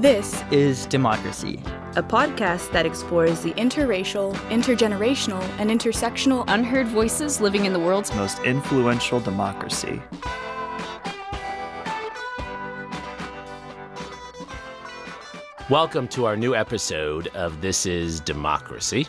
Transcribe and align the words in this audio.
This 0.00 0.42
is 0.50 0.86
Democracy, 0.86 1.60
a 1.94 2.02
podcast 2.02 2.72
that 2.72 2.86
explores 2.86 3.42
the 3.42 3.52
interracial, 3.52 4.34
intergenerational, 4.48 5.42
and 5.58 5.70
intersectional 5.70 6.42
unheard 6.48 6.86
voices 6.86 7.38
living 7.38 7.66
in 7.66 7.74
the 7.74 7.78
world's 7.78 8.10
most 8.14 8.38
influential 8.38 9.20
democracy. 9.20 10.00
Welcome 15.68 16.08
to 16.08 16.24
our 16.24 16.34
new 16.34 16.54
episode 16.54 17.26
of 17.34 17.60
This 17.60 17.84
is 17.84 18.20
Democracy. 18.20 19.06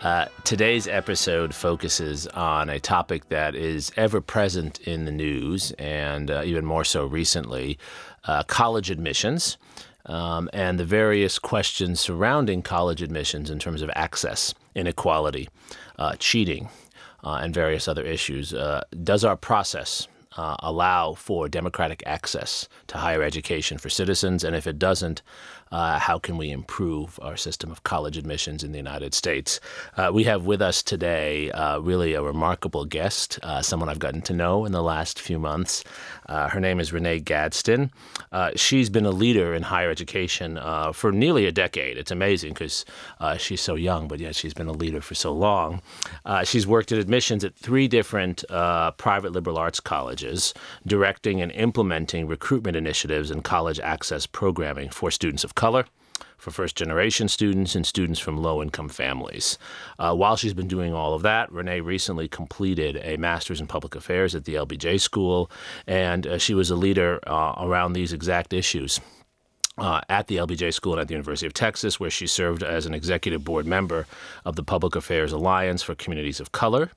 Uh, 0.00 0.26
today's 0.44 0.86
episode 0.86 1.52
focuses 1.52 2.28
on 2.28 2.70
a 2.70 2.78
topic 2.78 3.28
that 3.30 3.56
is 3.56 3.90
ever 3.96 4.20
present 4.20 4.78
in 4.82 5.06
the 5.06 5.12
news 5.12 5.72
and 5.72 6.30
uh, 6.30 6.42
even 6.44 6.64
more 6.64 6.84
so 6.84 7.04
recently 7.04 7.80
uh, 8.26 8.44
college 8.44 8.90
admissions 8.90 9.58
um, 10.06 10.48
and 10.52 10.78
the 10.78 10.84
various 10.84 11.38
questions 11.38 12.00
surrounding 12.00 12.62
college 12.62 13.02
admissions 13.02 13.50
in 13.50 13.58
terms 13.58 13.82
of 13.82 13.90
access, 13.94 14.54
inequality, 14.74 15.48
uh, 15.98 16.14
cheating, 16.18 16.68
uh, 17.22 17.40
and 17.42 17.54
various 17.54 17.86
other 17.86 18.04
issues. 18.04 18.54
Uh, 18.54 18.82
does 19.04 19.24
our 19.24 19.36
process 19.36 20.08
uh, 20.36 20.56
allow 20.60 21.12
for 21.12 21.48
democratic 21.48 22.02
access 22.06 22.68
to 22.86 22.96
higher 22.96 23.22
education 23.22 23.78
for 23.78 23.90
citizens? 23.90 24.44
And 24.44 24.56
if 24.56 24.66
it 24.66 24.78
doesn't, 24.78 25.22
uh, 25.72 25.98
how 25.98 26.18
can 26.18 26.36
we 26.36 26.50
improve 26.50 27.18
our 27.20 27.36
system 27.36 27.70
of 27.70 27.82
college 27.82 28.16
admissions 28.16 28.64
in 28.64 28.72
the 28.72 28.78
United 28.78 29.12
States? 29.12 29.60
Uh, 29.96 30.10
we 30.12 30.24
have 30.24 30.46
with 30.46 30.62
us 30.62 30.82
today 30.82 31.50
really 31.80 32.14
a 32.14 32.22
remarkable 32.22 32.84
guest, 32.84 33.38
someone 33.60 33.88
I've 33.88 33.98
gotten 33.98 34.22
to 34.22 34.32
know 34.32 34.64
in 34.64 34.72
the 34.72 34.82
last 34.82 35.20
few 35.20 35.38
months. 35.38 35.84
Uh, 36.30 36.48
her 36.48 36.60
name 36.60 36.78
is 36.78 36.92
Renee 36.92 37.18
Gadsden. 37.18 37.90
Uh, 38.30 38.52
she's 38.54 38.88
been 38.88 39.04
a 39.04 39.10
leader 39.10 39.52
in 39.52 39.64
higher 39.64 39.90
education 39.90 40.56
uh, 40.58 40.92
for 40.92 41.10
nearly 41.10 41.44
a 41.44 41.52
decade. 41.52 41.98
It's 41.98 42.12
amazing 42.12 42.54
because 42.54 42.84
uh, 43.18 43.36
she's 43.36 43.60
so 43.60 43.74
young, 43.74 44.06
but 44.06 44.20
yet 44.20 44.36
she's 44.36 44.54
been 44.54 44.68
a 44.68 44.72
leader 44.72 45.00
for 45.00 45.16
so 45.16 45.32
long. 45.32 45.82
she's 46.44 46.66
worked 46.66 46.92
at 46.92 46.98
admissions 46.98 47.42
at 47.44 47.56
three 47.56 47.88
different 47.88 48.44
private 48.96 49.32
liberal 49.32 49.58
arts 49.58 49.80
colleges, 49.80 50.54
directing 50.86 51.40
and 51.40 51.50
implementing 51.52 52.28
recruitment 52.28 52.76
initiatives 52.76 53.30
and 53.30 53.42
college 53.42 53.80
access 53.80 54.26
programming 54.26 54.88
for 54.88 55.10
students 55.10 55.42
of 55.42 55.56
color 55.56 55.84
for 56.40 56.50
first 56.50 56.74
generation 56.74 57.28
students 57.28 57.74
and 57.74 57.86
students 57.86 58.18
from 58.18 58.36
low 58.36 58.62
income 58.62 58.88
families. 58.88 59.58
Uh, 59.98 60.14
while 60.14 60.36
she's 60.36 60.54
been 60.54 60.68
doing 60.68 60.94
all 60.94 61.14
of 61.14 61.22
that, 61.22 61.52
Renee 61.52 61.80
recently 61.80 62.28
completed 62.28 62.98
a 63.02 63.16
master's 63.16 63.60
in 63.60 63.66
public 63.66 63.94
affairs 63.94 64.34
at 64.34 64.44
the 64.44 64.54
LBJ 64.54 65.00
School, 65.00 65.50
and 65.86 66.26
uh, 66.26 66.38
she 66.38 66.54
was 66.54 66.70
a 66.70 66.76
leader 66.76 67.20
uh, 67.26 67.54
around 67.58 67.92
these 67.92 68.12
exact 68.12 68.52
issues 68.52 69.00
uh, 69.78 70.00
at 70.08 70.26
the 70.26 70.36
LBJ 70.36 70.74
School 70.74 70.92
and 70.92 71.00
at 71.00 71.08
the 71.08 71.14
University 71.14 71.46
of 71.46 71.54
Texas, 71.54 71.98
where 71.98 72.10
she 72.10 72.26
served 72.26 72.62
as 72.62 72.86
an 72.86 72.94
executive 72.94 73.44
board 73.44 73.66
member 73.66 74.06
of 74.44 74.56
the 74.56 74.62
Public 74.62 74.94
Affairs 74.94 75.32
Alliance 75.32 75.82
for 75.82 75.94
Communities 75.94 76.40
of 76.40 76.52
Color 76.52 76.90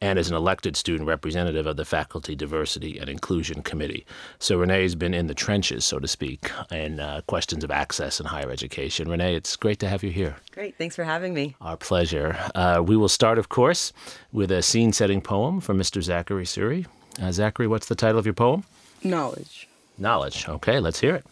and 0.00 0.18
as 0.18 0.30
an 0.30 0.36
elected 0.36 0.76
student 0.76 1.08
representative 1.08 1.66
of 1.66 1.76
the 1.76 1.84
Faculty 1.84 2.36
Diversity 2.36 2.98
and 2.98 3.08
Inclusion 3.08 3.62
Committee. 3.62 4.06
So 4.38 4.58
Renee's 4.58 4.94
been 4.94 5.14
in 5.14 5.26
the 5.26 5.34
trenches, 5.34 5.84
so 5.84 5.98
to 5.98 6.06
speak, 6.06 6.50
in 6.70 7.00
uh, 7.00 7.22
questions 7.26 7.64
of 7.64 7.70
access 7.70 8.20
in 8.20 8.26
higher 8.26 8.50
education. 8.50 9.08
Renee, 9.08 9.34
it's 9.34 9.56
great 9.56 9.78
to 9.80 9.88
have 9.88 10.02
you 10.02 10.10
here. 10.10 10.36
Great. 10.52 10.76
Thanks 10.76 10.96
for 10.96 11.04
having 11.04 11.34
me. 11.34 11.56
Our 11.60 11.76
pleasure. 11.76 12.36
Uh, 12.54 12.82
we 12.84 12.96
will 12.96 13.08
start, 13.08 13.38
of 13.38 13.48
course, 13.48 13.92
with 14.32 14.50
a 14.52 14.62
scene 14.62 14.92
setting 14.92 15.20
poem 15.20 15.60
from 15.60 15.78
Mr. 15.78 16.02
Zachary 16.02 16.44
Suri. 16.44 16.86
Uh, 17.20 17.32
Zachary, 17.32 17.66
what's 17.66 17.88
the 17.88 17.94
title 17.96 18.18
of 18.18 18.26
your 18.26 18.34
poem? 18.34 18.64
Knowledge. 19.02 19.68
Knowledge. 19.96 20.48
Okay, 20.48 20.78
let's 20.78 21.00
hear 21.00 21.16
it. 21.16 21.26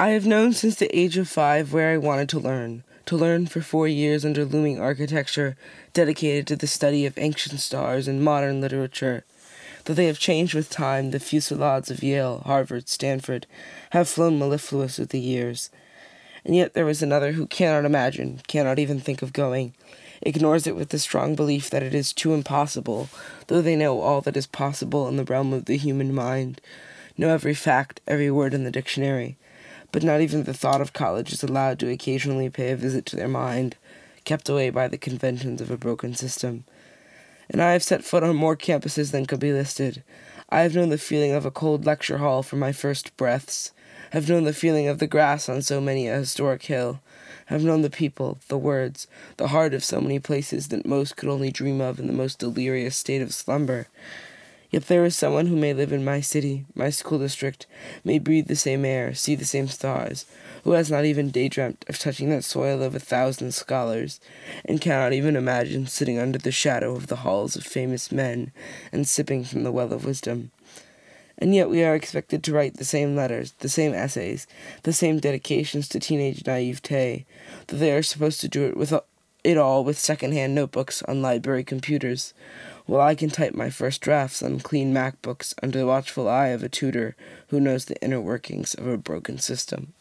I 0.00 0.12
have 0.12 0.24
known 0.24 0.54
since 0.54 0.76
the 0.76 0.98
age 0.98 1.18
of 1.18 1.28
five 1.28 1.74
where 1.74 1.92
I 1.92 1.98
wanted 1.98 2.30
to 2.30 2.40
learn, 2.40 2.84
to 3.04 3.18
learn 3.18 3.46
for 3.46 3.60
four 3.60 3.86
years 3.86 4.24
under 4.24 4.46
looming 4.46 4.80
architecture 4.80 5.58
dedicated 5.92 6.46
to 6.46 6.56
the 6.56 6.66
study 6.66 7.04
of 7.04 7.18
ancient 7.18 7.60
stars 7.60 8.08
and 8.08 8.24
modern 8.24 8.62
literature. 8.62 9.24
Though 9.84 9.92
they 9.92 10.06
have 10.06 10.18
changed 10.18 10.54
with 10.54 10.70
time, 10.70 11.10
the 11.10 11.20
fusillades 11.20 11.90
of 11.90 12.02
Yale, 12.02 12.42
Harvard, 12.46 12.88
Stanford 12.88 13.46
have 13.90 14.08
flown 14.08 14.38
mellifluous 14.38 14.96
with 14.96 15.10
the 15.10 15.20
years. 15.20 15.68
And 16.46 16.56
yet 16.56 16.72
there 16.72 16.88
is 16.88 17.02
another 17.02 17.32
who 17.32 17.46
cannot 17.46 17.84
imagine, 17.84 18.40
cannot 18.48 18.78
even 18.78 19.00
think 19.00 19.20
of 19.20 19.34
going, 19.34 19.74
ignores 20.22 20.66
it 20.66 20.76
with 20.76 20.88
the 20.88 20.98
strong 20.98 21.34
belief 21.34 21.68
that 21.68 21.82
it 21.82 21.92
is 21.92 22.14
too 22.14 22.32
impossible, 22.32 23.10
though 23.48 23.60
they 23.60 23.76
know 23.76 24.00
all 24.00 24.22
that 24.22 24.38
is 24.38 24.46
possible 24.46 25.08
in 25.08 25.16
the 25.18 25.24
realm 25.24 25.52
of 25.52 25.66
the 25.66 25.76
human 25.76 26.14
mind, 26.14 26.58
know 27.18 27.28
every 27.28 27.52
fact, 27.52 28.00
every 28.08 28.30
word 28.30 28.54
in 28.54 28.64
the 28.64 28.70
dictionary 28.70 29.36
but 29.92 30.02
not 30.02 30.20
even 30.20 30.44
the 30.44 30.54
thought 30.54 30.80
of 30.80 30.92
college 30.92 31.32
is 31.32 31.42
allowed 31.42 31.78
to 31.78 31.90
occasionally 31.90 32.48
pay 32.48 32.70
a 32.70 32.76
visit 32.76 33.06
to 33.06 33.16
their 33.16 33.28
mind, 33.28 33.76
kept 34.24 34.48
away 34.48 34.70
by 34.70 34.88
the 34.88 34.98
conventions 34.98 35.60
of 35.60 35.70
a 35.70 35.76
broken 35.76 36.14
system. 36.14 36.64
And 37.48 37.60
I 37.60 37.72
have 37.72 37.82
set 37.82 38.04
foot 38.04 38.22
on 38.22 38.36
more 38.36 38.56
campuses 38.56 39.10
than 39.10 39.26
could 39.26 39.40
be 39.40 39.52
listed. 39.52 40.02
I 40.48 40.60
have 40.60 40.74
known 40.74 40.90
the 40.90 40.98
feeling 40.98 41.32
of 41.32 41.44
a 41.44 41.50
cold 41.50 41.84
lecture 41.84 42.18
hall 42.18 42.42
from 42.42 42.58
my 42.58 42.72
first 42.72 43.16
breaths, 43.16 43.72
have 44.12 44.28
known 44.28 44.44
the 44.44 44.52
feeling 44.52 44.88
of 44.88 44.98
the 44.98 45.06
grass 45.06 45.48
on 45.48 45.62
so 45.62 45.80
many 45.80 46.08
a 46.08 46.18
historic 46.18 46.62
hill, 46.64 47.00
have 47.46 47.64
known 47.64 47.82
the 47.82 47.90
people, 47.90 48.38
the 48.48 48.58
words, 48.58 49.06
the 49.36 49.48
heart 49.48 49.74
of 49.74 49.84
so 49.84 50.00
many 50.00 50.18
places 50.18 50.68
that 50.68 50.86
most 50.86 51.16
could 51.16 51.28
only 51.28 51.50
dream 51.50 51.80
of 51.80 51.98
in 51.98 52.06
the 52.06 52.12
most 52.12 52.38
delirious 52.38 52.96
state 52.96 53.22
of 53.22 53.34
slumber, 53.34 53.88
Yet 54.70 54.86
there 54.86 55.04
is 55.04 55.16
someone 55.16 55.46
who 55.46 55.56
may 55.56 55.74
live 55.74 55.92
in 55.92 56.04
my 56.04 56.20
city, 56.20 56.64
my 56.76 56.90
school 56.90 57.18
district, 57.18 57.66
may 58.04 58.20
breathe 58.20 58.46
the 58.46 58.54
same 58.54 58.84
air, 58.84 59.14
see 59.14 59.34
the 59.34 59.44
same 59.44 59.66
stars, 59.66 60.26
who 60.62 60.72
has 60.72 60.90
not 60.90 61.04
even 61.04 61.30
daydreamt 61.30 61.84
of 61.88 61.98
touching 61.98 62.30
that 62.30 62.44
soil 62.44 62.80
of 62.80 62.94
a 62.94 63.00
thousand 63.00 63.52
scholars, 63.52 64.20
and 64.64 64.80
cannot 64.80 65.12
even 65.12 65.34
imagine 65.34 65.88
sitting 65.88 66.20
under 66.20 66.38
the 66.38 66.52
shadow 66.52 66.94
of 66.94 67.08
the 67.08 67.16
halls 67.16 67.56
of 67.56 67.64
famous 67.64 68.12
men 68.12 68.52
and 68.92 69.08
sipping 69.08 69.42
from 69.42 69.64
the 69.64 69.72
well 69.72 69.92
of 69.92 70.04
wisdom. 70.04 70.52
And 71.36 71.54
yet 71.54 71.70
we 71.70 71.82
are 71.82 71.96
expected 71.96 72.44
to 72.44 72.52
write 72.52 72.76
the 72.76 72.84
same 72.84 73.16
letters, 73.16 73.52
the 73.58 73.68
same 73.68 73.94
essays, 73.94 74.46
the 74.84 74.92
same 74.92 75.18
dedications 75.18 75.88
to 75.88 75.98
teenage 75.98 76.46
naivete, 76.46 77.24
though 77.66 77.76
they 77.76 77.92
are 77.92 78.02
supposed 78.02 78.40
to 78.42 78.48
do 78.48 78.66
it 78.66 78.76
with 78.76 78.94
it 79.42 79.56
all 79.56 79.82
with 79.82 79.98
second-hand 79.98 80.54
notebooks 80.54 81.02
on 81.04 81.22
library 81.22 81.64
computers 81.64 82.34
while 82.90 83.06
I 83.06 83.14
can 83.14 83.30
type 83.30 83.54
my 83.54 83.70
first 83.70 84.00
drafts 84.00 84.42
on 84.42 84.58
clean 84.58 84.92
MacBooks 84.92 85.54
under 85.62 85.78
the 85.78 85.86
watchful 85.86 86.28
eye 86.28 86.48
of 86.48 86.64
a 86.64 86.68
tutor 86.68 87.14
who 87.46 87.60
knows 87.60 87.84
the 87.84 88.02
inner 88.02 88.20
workings 88.20 88.74
of 88.74 88.84
a 88.84 88.96
broken 88.96 89.38
system. 89.38 89.92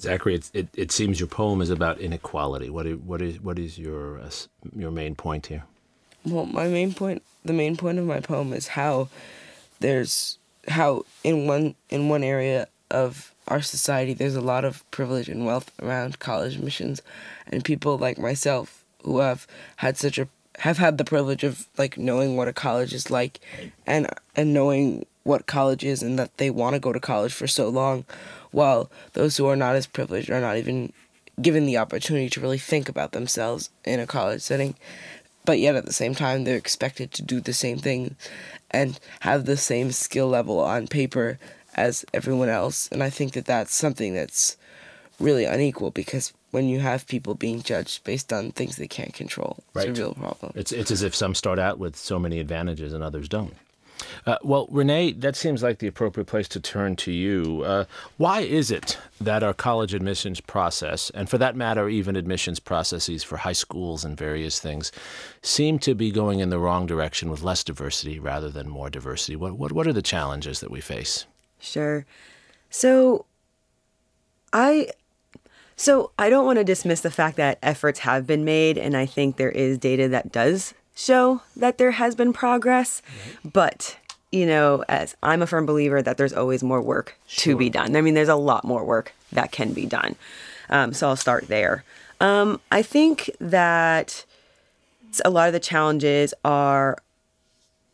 Zachary, 0.00 0.34
it, 0.34 0.50
it, 0.52 0.68
it 0.74 0.90
seems 0.90 1.20
your 1.20 1.28
poem 1.28 1.62
is 1.62 1.70
about 1.70 2.00
inequality. 2.00 2.70
What 2.70 2.88
is, 2.88 2.98
what 2.98 3.22
is, 3.22 3.40
what 3.40 3.56
is 3.56 3.78
your, 3.78 4.18
uh, 4.18 4.30
your 4.74 4.90
main 4.90 5.14
point 5.14 5.46
here? 5.46 5.62
Well, 6.24 6.46
my 6.46 6.66
main 6.66 6.92
point, 6.92 7.22
the 7.44 7.52
main 7.52 7.76
point 7.76 8.00
of 8.00 8.04
my 8.04 8.18
poem 8.18 8.52
is 8.52 8.66
how 8.66 9.08
there's 9.78 10.38
how 10.66 11.04
in 11.22 11.46
one 11.46 11.76
in 11.88 12.08
one 12.08 12.24
area 12.24 12.66
of 12.90 13.32
our 13.48 13.60
society 13.62 14.14
there's 14.14 14.36
a 14.36 14.40
lot 14.40 14.64
of 14.64 14.88
privilege 14.90 15.28
and 15.28 15.44
wealth 15.44 15.72
around 15.80 16.20
college 16.20 16.54
admissions 16.54 17.02
and 17.48 17.64
people 17.64 17.98
like 17.98 18.16
myself 18.16 18.84
who 19.02 19.18
have 19.18 19.46
had 19.76 19.96
such 19.96 20.18
a 20.18 20.28
have 20.58 20.78
had 20.78 20.98
the 20.98 21.04
privilege 21.04 21.44
of 21.44 21.66
like 21.78 21.96
knowing 21.96 22.36
what 22.36 22.48
a 22.48 22.52
college 22.52 22.92
is 22.92 23.10
like 23.10 23.40
and 23.86 24.06
and 24.36 24.52
knowing 24.52 25.06
what 25.24 25.46
college 25.46 25.84
is 25.84 26.02
and 26.02 26.18
that 26.18 26.36
they 26.36 26.50
want 26.50 26.74
to 26.74 26.80
go 26.80 26.92
to 26.92 27.00
college 27.00 27.32
for 27.32 27.46
so 27.46 27.68
long 27.68 28.04
while 28.50 28.90
those 29.14 29.36
who 29.36 29.46
are 29.46 29.56
not 29.56 29.76
as 29.76 29.86
privileged 29.86 30.30
are 30.30 30.40
not 30.40 30.56
even 30.56 30.92
given 31.40 31.64
the 31.64 31.78
opportunity 31.78 32.28
to 32.28 32.40
really 32.40 32.58
think 32.58 32.88
about 32.88 33.12
themselves 33.12 33.70
in 33.84 34.00
a 34.00 34.06
college 34.06 34.42
setting. 34.42 34.74
But 35.44 35.58
yet 35.58 35.74
at 35.74 35.86
the 35.86 35.92
same 35.92 36.14
time 36.14 36.44
they're 36.44 36.56
expected 36.56 37.12
to 37.12 37.22
do 37.22 37.40
the 37.40 37.52
same 37.52 37.78
thing 37.78 38.16
and 38.70 38.98
have 39.20 39.44
the 39.44 39.56
same 39.56 39.90
skill 39.92 40.28
level 40.28 40.60
on 40.60 40.86
paper 40.86 41.38
as 41.74 42.04
everyone 42.12 42.48
else. 42.48 42.88
And 42.92 43.02
i 43.02 43.10
think 43.10 43.32
that 43.32 43.46
that's 43.46 43.74
something 43.74 44.14
that's 44.14 44.56
really 45.18 45.44
unequal 45.44 45.90
because 45.90 46.32
when 46.52 46.68
you 46.68 46.78
have 46.78 47.06
people 47.08 47.34
being 47.34 47.62
judged 47.62 48.04
based 48.04 48.32
on 48.32 48.52
things 48.52 48.76
they 48.76 48.86
can't 48.86 49.14
control. 49.14 49.58
It's 49.74 49.86
a 49.86 49.92
real 49.92 50.14
problem. 50.14 50.52
It's, 50.54 50.70
it's 50.70 50.90
as 50.90 51.02
if 51.02 51.14
some 51.14 51.34
start 51.34 51.58
out 51.58 51.78
with 51.78 51.96
so 51.96 52.18
many 52.18 52.38
advantages 52.38 52.92
and 52.92 53.02
others 53.02 53.28
don't. 53.28 53.56
Uh, 54.26 54.36
well, 54.42 54.68
Renee, 54.70 55.12
that 55.12 55.36
seems 55.36 55.62
like 55.62 55.78
the 55.78 55.86
appropriate 55.86 56.26
place 56.26 56.48
to 56.48 56.60
turn 56.60 56.96
to 56.96 57.12
you. 57.12 57.62
Uh, 57.64 57.84
why 58.16 58.40
is 58.40 58.70
it 58.70 58.98
that 59.20 59.42
our 59.42 59.54
college 59.54 59.94
admissions 59.94 60.40
process, 60.40 61.10
and 61.10 61.30
for 61.30 61.38
that 61.38 61.56
matter, 61.56 61.88
even 61.88 62.16
admissions 62.16 62.60
processes 62.60 63.22
for 63.22 63.38
high 63.38 63.52
schools 63.52 64.04
and 64.04 64.16
various 64.16 64.58
things, 64.60 64.92
seem 65.40 65.78
to 65.78 65.94
be 65.94 66.10
going 66.10 66.40
in 66.40 66.50
the 66.50 66.58
wrong 66.58 66.86
direction 66.86 67.30
with 67.30 67.42
less 67.42 67.64
diversity 67.64 68.18
rather 68.18 68.50
than 68.50 68.68
more 68.68 68.90
diversity? 68.90 69.36
What, 69.36 69.54
what, 69.54 69.72
what 69.72 69.86
are 69.86 69.92
the 69.92 70.02
challenges 70.02 70.60
that 70.60 70.70
we 70.70 70.80
face? 70.80 71.24
Sure. 71.60 72.04
So, 72.70 73.24
I 74.52 74.88
so 75.76 76.10
I 76.18 76.30
don't 76.30 76.46
want 76.46 76.58
to 76.58 76.64
dismiss 76.64 77.00
the 77.00 77.10
fact 77.10 77.36
that 77.36 77.58
efforts 77.62 78.00
have 78.00 78.26
been 78.26 78.44
made, 78.44 78.78
and 78.78 78.96
I 78.96 79.06
think 79.06 79.36
there 79.36 79.50
is 79.50 79.78
data 79.78 80.08
that 80.08 80.32
does 80.32 80.74
show 80.94 81.42
that 81.56 81.78
there 81.78 81.92
has 81.92 82.14
been 82.14 82.32
progress. 82.32 83.02
Right. 83.26 83.52
But 83.52 83.96
you 84.30 84.46
know, 84.46 84.82
as 84.88 85.14
I'm 85.22 85.42
a 85.42 85.46
firm 85.46 85.66
believer 85.66 86.00
that 86.02 86.16
there's 86.16 86.32
always 86.32 86.62
more 86.62 86.80
work 86.80 87.16
to 87.28 87.56
be 87.56 87.68
done. 87.68 87.94
I 87.94 88.00
mean, 88.00 88.14
there's 88.14 88.28
a 88.28 88.34
lot 88.34 88.64
more 88.64 88.82
work 88.82 89.12
that 89.30 89.52
can 89.52 89.74
be 89.74 89.84
done. 89.84 90.16
Um, 90.70 90.94
so 90.94 91.08
I'll 91.08 91.16
start 91.16 91.48
there. 91.48 91.84
Um, 92.18 92.60
I 92.70 92.82
think 92.82 93.30
that 93.40 94.24
a 95.24 95.30
lot 95.30 95.48
of 95.48 95.52
the 95.52 95.60
challenges 95.60 96.32
are 96.44 96.96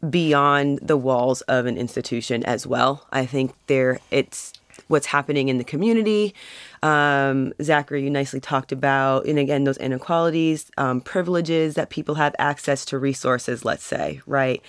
beyond 0.09 0.79
the 0.81 0.97
walls 0.97 1.41
of 1.43 1.67
an 1.67 1.77
institution 1.77 2.45
as 2.45 2.67
well. 2.67 3.05
I 3.11 3.27
think 3.27 3.53
there 3.67 3.99
it's 4.13 4.53
what's 4.87 5.07
happening 5.07 5.49
in 5.49 5.59
the 5.59 5.65
community. 5.65 6.35
Um, 6.83 7.53
Zachary, 7.61 8.05
you 8.05 8.11
nicely 8.11 8.41
talked 8.41 8.73
about, 8.73 9.27
and 9.27 9.39
again, 9.39 9.65
those 9.65 9.79
inequalities, 9.79 10.71
um, 10.77 11.01
privileges 11.01 11.75
that 11.75 11.91
people 11.91 12.15
have 12.17 12.35
access 12.39 12.85
to 12.87 12.99
resources, 12.99 13.65
let's 13.65 13.85
say, 13.85 14.21
right, 14.27 14.63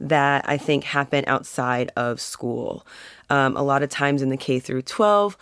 that 0.00 0.48
I 0.48 0.58
think 0.58 0.84
happen 0.84 1.24
outside 1.26 1.90
of 1.96 2.20
school. 2.20 2.86
Um, 3.30 3.56
a 3.56 3.62
lot 3.62 3.82
of 3.82 3.90
times 3.90 4.22
in 4.22 4.28
the 4.28 4.36
K 4.36 4.60
through 4.60 4.82
12 4.82 5.36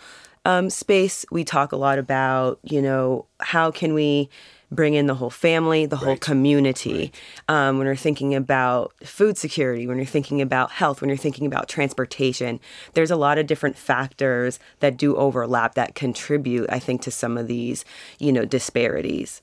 um, 0.45 0.69
space, 0.69 1.25
we 1.31 1.43
talk 1.43 1.71
a 1.71 1.77
lot 1.77 1.99
about, 1.99 2.59
you 2.63 2.81
know, 2.81 3.25
how 3.39 3.71
can 3.71 3.93
we 3.93 4.29
bring 4.71 4.93
in 4.93 5.05
the 5.07 5.15
whole 5.15 5.29
family, 5.29 5.85
the 5.85 5.97
whole 5.97 6.09
Right. 6.09 6.21
community. 6.21 7.11
Um, 7.47 7.77
when 7.77 7.85
you're 7.87 7.95
thinking 7.95 8.35
about 8.35 8.93
food 9.03 9.37
security, 9.37 9.87
when 9.87 9.97
you're 9.97 10.05
thinking 10.05 10.41
about 10.41 10.71
health, 10.71 11.01
when 11.01 11.09
you're 11.09 11.17
thinking 11.17 11.45
about 11.45 11.69
transportation, 11.69 12.59
there's 12.93 13.11
a 13.11 13.15
lot 13.15 13.37
of 13.37 13.47
different 13.47 13.77
factors 13.77 14.59
that 14.79 14.97
do 14.97 15.15
overlap 15.15 15.75
that 15.75 15.95
contribute, 15.95 16.67
I 16.69 16.79
think, 16.79 17.01
to 17.03 17.11
some 17.11 17.37
of 17.37 17.47
these, 17.47 17.85
you 18.19 18.31
know, 18.31 18.45
disparities. 18.45 19.41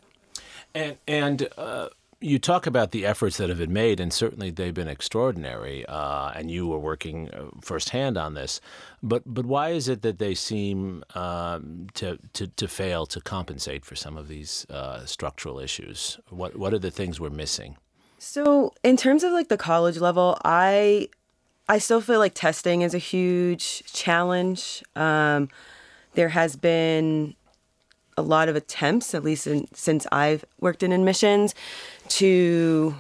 And 0.75 0.97
and 1.07 1.49
uh, 1.59 1.89
you 2.23 2.39
talk 2.39 2.67
about 2.67 2.93
the 2.93 3.05
efforts 3.05 3.37
that 3.37 3.49
have 3.49 3.59
been 3.59 3.73
made, 3.73 4.01
and 4.01 4.13
certainly 4.13 4.51
they've 4.51 4.75
been 4.75 4.89
extraordinary. 4.89 5.85
Uh, 5.87 6.31
and 6.35 6.51
you 6.51 6.67
were 6.67 6.79
working 6.79 7.31
uh, 7.31 7.47
firsthand 7.61 8.17
on 8.17 8.35
this, 8.35 8.61
but 9.03 9.23
but 9.27 9.45
why 9.45 9.71
is 9.71 9.89
it 9.89 10.03
that 10.03 10.19
they 10.19 10.35
seem 10.35 11.05
um, 11.15 11.89
to, 11.95 12.19
to 12.33 12.47
to 12.47 12.69
fail 12.69 13.07
to 13.07 13.21
compensate 13.21 13.85
for 13.85 13.97
some 13.97 14.17
of 14.17 14.29
these 14.29 14.67
uh, 14.71 15.05
structural 15.05 15.59
issues? 15.59 16.19
What 16.31 16.57
what 16.57 16.73
are 16.73 16.79
the 16.79 16.91
things 16.91 17.21
we're 17.21 17.31
missing? 17.31 17.77
So, 18.19 18.73
in 18.85 18.97
terms 18.97 19.25
of 19.25 19.33
like 19.33 19.49
the 19.49 19.59
college 19.59 19.99
level, 19.99 20.39
I 20.45 21.09
I 21.69 21.79
still 21.79 22.01
feel 22.01 22.19
like 22.19 22.35
testing 22.35 22.83
is 22.83 22.95
a 22.95 22.99
huge 22.99 23.83
challenge. 23.93 24.83
Um, 24.95 25.49
there 26.15 26.29
has 26.29 26.57
been 26.57 27.35
a 28.17 28.23
lot 28.23 28.49
of 28.49 28.57
attempts, 28.57 29.15
at 29.15 29.25
least 29.25 29.47
in, 29.47 29.67
since 29.75 30.07
I've 30.13 30.45
worked 30.61 30.83
in 30.83 30.93
admissions, 30.93 31.55
to 32.13 32.95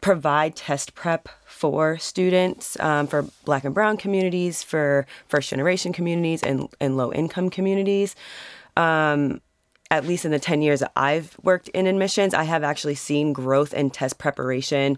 provide 0.00 0.54
test 0.54 0.94
prep 0.94 1.28
for 1.44 1.98
students, 1.98 2.78
um, 2.80 3.08
for 3.08 3.26
Black 3.44 3.64
and 3.64 3.74
Brown 3.74 3.96
communities, 3.96 4.62
for 4.62 5.04
first 5.28 5.50
generation 5.50 5.92
communities, 5.92 6.42
and 6.42 6.68
and 6.80 6.96
low 6.96 7.12
income 7.12 7.50
communities. 7.50 8.14
Um, 8.76 9.40
at 9.90 10.06
least 10.06 10.24
in 10.24 10.30
the 10.30 10.38
10 10.38 10.62
years 10.62 10.80
that 10.80 10.90
I've 10.96 11.36
worked 11.42 11.68
in 11.68 11.86
admissions, 11.86 12.32
I 12.32 12.44
have 12.44 12.64
actually 12.64 12.94
seen 12.94 13.34
growth 13.34 13.74
in 13.74 13.90
test 13.90 14.16
preparation 14.16 14.96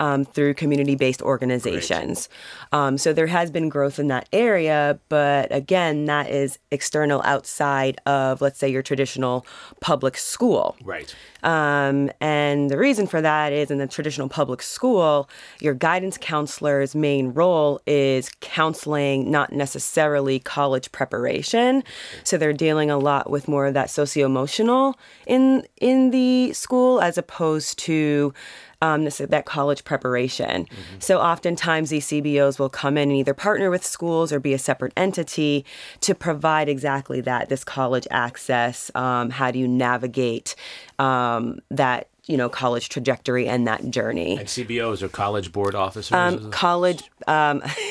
um, 0.00 0.24
through 0.24 0.54
community 0.54 0.94
based 0.94 1.22
organizations. 1.22 2.28
Um, 2.72 2.98
so 2.98 3.12
there 3.12 3.26
has 3.26 3.50
been 3.50 3.68
growth 3.68 3.98
in 3.98 4.08
that 4.08 4.28
area, 4.32 4.98
but 5.08 5.54
again, 5.54 6.04
that 6.06 6.30
is 6.30 6.58
external 6.70 7.22
outside 7.24 8.00
of, 8.06 8.40
let's 8.40 8.58
say, 8.58 8.68
your 8.68 8.82
traditional 8.82 9.46
public 9.80 10.16
school. 10.16 10.76
Right. 10.84 11.14
Um, 11.42 12.10
and 12.20 12.68
the 12.68 12.78
reason 12.78 13.06
for 13.06 13.20
that 13.20 13.52
is 13.52 13.70
in 13.70 13.78
the 13.78 13.86
traditional 13.86 14.28
public 14.28 14.60
school, 14.62 15.28
your 15.60 15.74
guidance 15.74 16.18
counselor's 16.18 16.94
main 16.94 17.28
role 17.28 17.80
is 17.86 18.30
counseling, 18.40 19.30
not 19.30 19.52
necessarily 19.52 20.40
college 20.40 20.90
preparation. 20.90 21.84
So 22.24 22.38
they're 22.38 22.52
dealing 22.52 22.90
a 22.90 22.98
lot 22.98 23.30
with 23.30 23.46
more 23.46 23.66
of 23.66 23.74
that 23.74 23.90
socio 23.90 24.26
emotional 24.26 24.98
in 25.26 25.66
in 25.80 26.10
the 26.10 26.52
school 26.52 27.00
as 27.00 27.16
opposed 27.16 27.78
to 27.80 28.34
um, 28.80 29.04
this, 29.04 29.18
that 29.18 29.44
college 29.44 29.84
preparation. 29.84 30.66
So 30.98 31.18
oftentimes 31.18 31.90
these 31.90 32.06
CBOs 32.06 32.58
will 32.58 32.68
come 32.68 32.96
in 32.96 33.10
and 33.10 33.18
either 33.18 33.34
partner 33.34 33.70
with 33.70 33.84
schools 33.84 34.32
or 34.32 34.40
be 34.40 34.54
a 34.54 34.58
separate 34.58 34.92
entity 34.96 35.64
to 36.00 36.14
provide 36.14 36.68
exactly 36.68 37.20
that 37.22 37.48
this 37.48 37.64
college 37.64 38.06
access. 38.10 38.90
Um, 38.94 39.30
how 39.30 39.50
do 39.50 39.58
you 39.58 39.66
navigate 39.66 40.54
um, 40.98 41.60
that 41.70 42.07
you 42.28 42.36
know 42.36 42.48
college 42.48 42.88
trajectory 42.88 43.48
and 43.48 43.66
that 43.66 43.90
journey? 43.90 44.38
And 44.38 44.46
CBOs 44.46 45.02
are 45.02 45.08
college 45.08 45.52
board 45.52 45.74
officers. 45.74 46.12
Um, 46.12 46.50
college 46.50 47.02
um, 47.26 47.60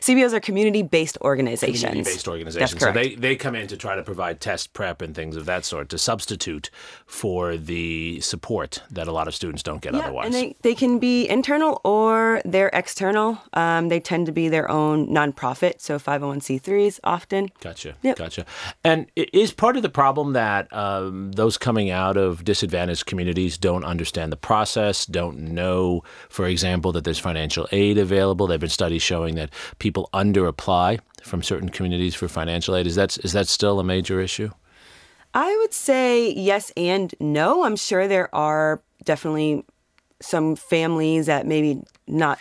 CBOs 0.00 0.32
are 0.32 0.40
community-based 0.40 1.18
organizations. 1.20 1.82
community-based 1.82 2.28
organizations. 2.28 2.72
That's 2.72 2.84
so 2.84 2.92
they, 2.92 3.14
they 3.14 3.36
come 3.36 3.54
in 3.54 3.68
to 3.68 3.76
try 3.76 3.94
to 3.96 4.02
provide 4.02 4.40
test 4.40 4.72
prep 4.72 5.00
and 5.00 5.14
things 5.14 5.36
of 5.36 5.46
that 5.46 5.64
sort 5.64 5.88
to 5.90 5.98
substitute 5.98 6.70
for 7.06 7.56
the 7.56 8.20
support 8.20 8.82
that 8.90 9.08
a 9.08 9.12
lot 9.12 9.28
of 9.28 9.34
students 9.34 9.62
don't 9.62 9.80
get 9.80 9.94
Yeah, 9.94 10.00
otherwise. 10.00 10.26
and 10.26 10.34
they, 10.34 10.56
they 10.62 10.74
can 10.74 10.98
be 10.98 11.28
internal 11.28 11.80
or 11.84 12.42
they're 12.44 12.70
external. 12.72 13.38
Um, 13.52 13.88
they 13.88 14.00
tend 14.00 14.26
to 14.26 14.32
be 14.32 14.48
their 14.48 14.70
own 14.70 15.08
nonprofit, 15.08 15.80
so 15.80 15.98
501c3s 15.98 17.00
often. 17.04 17.48
Gotcha. 17.60 17.94
Yep. 18.02 18.16
Gotcha. 18.16 18.46
And 18.84 19.06
is 19.16 19.52
part 19.52 19.76
of 19.76 19.82
the 19.82 19.88
problem 19.88 20.32
that 20.32 20.72
um, 20.72 21.32
those 21.32 21.56
coming 21.56 21.90
out 21.90 22.16
of 22.16 22.44
disadvantaged 22.44 23.06
communities 23.06 23.56
don't 23.56 23.71
understand 23.84 24.32
the 24.32 24.36
process, 24.36 25.06
don't 25.06 25.38
know, 25.38 26.02
for 26.28 26.46
example, 26.46 26.92
that 26.92 27.04
there's 27.04 27.18
financial 27.18 27.66
aid 27.72 27.98
available? 27.98 28.46
There 28.46 28.54
have 28.54 28.60
been 28.60 28.70
studies 28.70 29.02
showing 29.02 29.34
that 29.36 29.50
people 29.78 30.08
under 30.12 30.46
apply 30.46 30.98
from 31.22 31.42
certain 31.42 31.68
communities 31.68 32.14
for 32.14 32.28
financial 32.28 32.76
aid. 32.76 32.86
Is 32.86 32.96
that 32.96 33.18
is 33.24 33.32
that 33.32 33.48
still 33.48 33.80
a 33.80 33.84
major 33.84 34.20
issue? 34.20 34.50
I 35.34 35.56
would 35.60 35.72
say 35.72 36.30
yes 36.32 36.72
and 36.76 37.14
no. 37.18 37.64
I'm 37.64 37.76
sure 37.76 38.06
there 38.06 38.34
are 38.34 38.82
definitely 39.04 39.64
some 40.20 40.56
families 40.56 41.26
that 41.26 41.46
maybe 41.46 41.80
not 42.06 42.38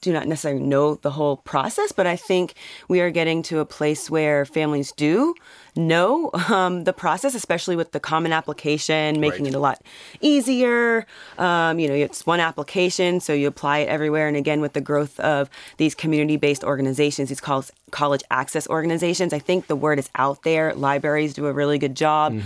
do 0.00 0.12
not 0.12 0.26
necessarily 0.26 0.62
know 0.62 0.96
the 0.96 1.10
whole 1.10 1.36
process, 1.38 1.92
but 1.92 2.06
I 2.06 2.16
think 2.16 2.54
we 2.88 3.00
are 3.00 3.10
getting 3.10 3.42
to 3.44 3.60
a 3.60 3.66
place 3.66 4.10
where 4.10 4.44
families 4.44 4.92
do 4.92 5.34
know 5.76 6.30
um, 6.48 6.84
the 6.84 6.92
process, 6.92 7.34
especially 7.34 7.76
with 7.76 7.92
the 7.92 8.00
common 8.00 8.32
application, 8.32 9.20
making 9.20 9.44
Right. 9.44 9.52
it 9.54 9.56
a 9.56 9.60
lot 9.60 9.82
easier. 10.20 11.06
Um, 11.38 11.78
you 11.78 11.88
know, 11.88 11.94
it's 11.94 12.26
one 12.26 12.40
application, 12.40 13.20
so 13.20 13.32
you 13.32 13.46
apply 13.48 13.78
it 13.78 13.88
everywhere. 13.88 14.28
And 14.28 14.36
again, 14.36 14.60
with 14.60 14.72
the 14.74 14.80
growth 14.80 15.18
of 15.20 15.48
these 15.76 15.94
community-based 15.94 16.64
organizations, 16.64 17.28
these 17.28 17.40
call- 17.40 17.64
college 17.90 18.22
access 18.30 18.68
organizations, 18.68 19.32
I 19.32 19.38
think 19.38 19.66
the 19.66 19.76
word 19.76 19.98
is 19.98 20.08
out 20.16 20.42
there. 20.42 20.74
Libraries 20.74 21.34
do 21.34 21.46
a 21.46 21.52
really 21.52 21.78
good 21.78 21.94
job 21.94 22.36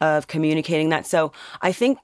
of 0.00 0.26
communicating 0.26 0.88
that. 0.90 1.06
So 1.06 1.32
I 1.62 1.72
think 1.72 1.98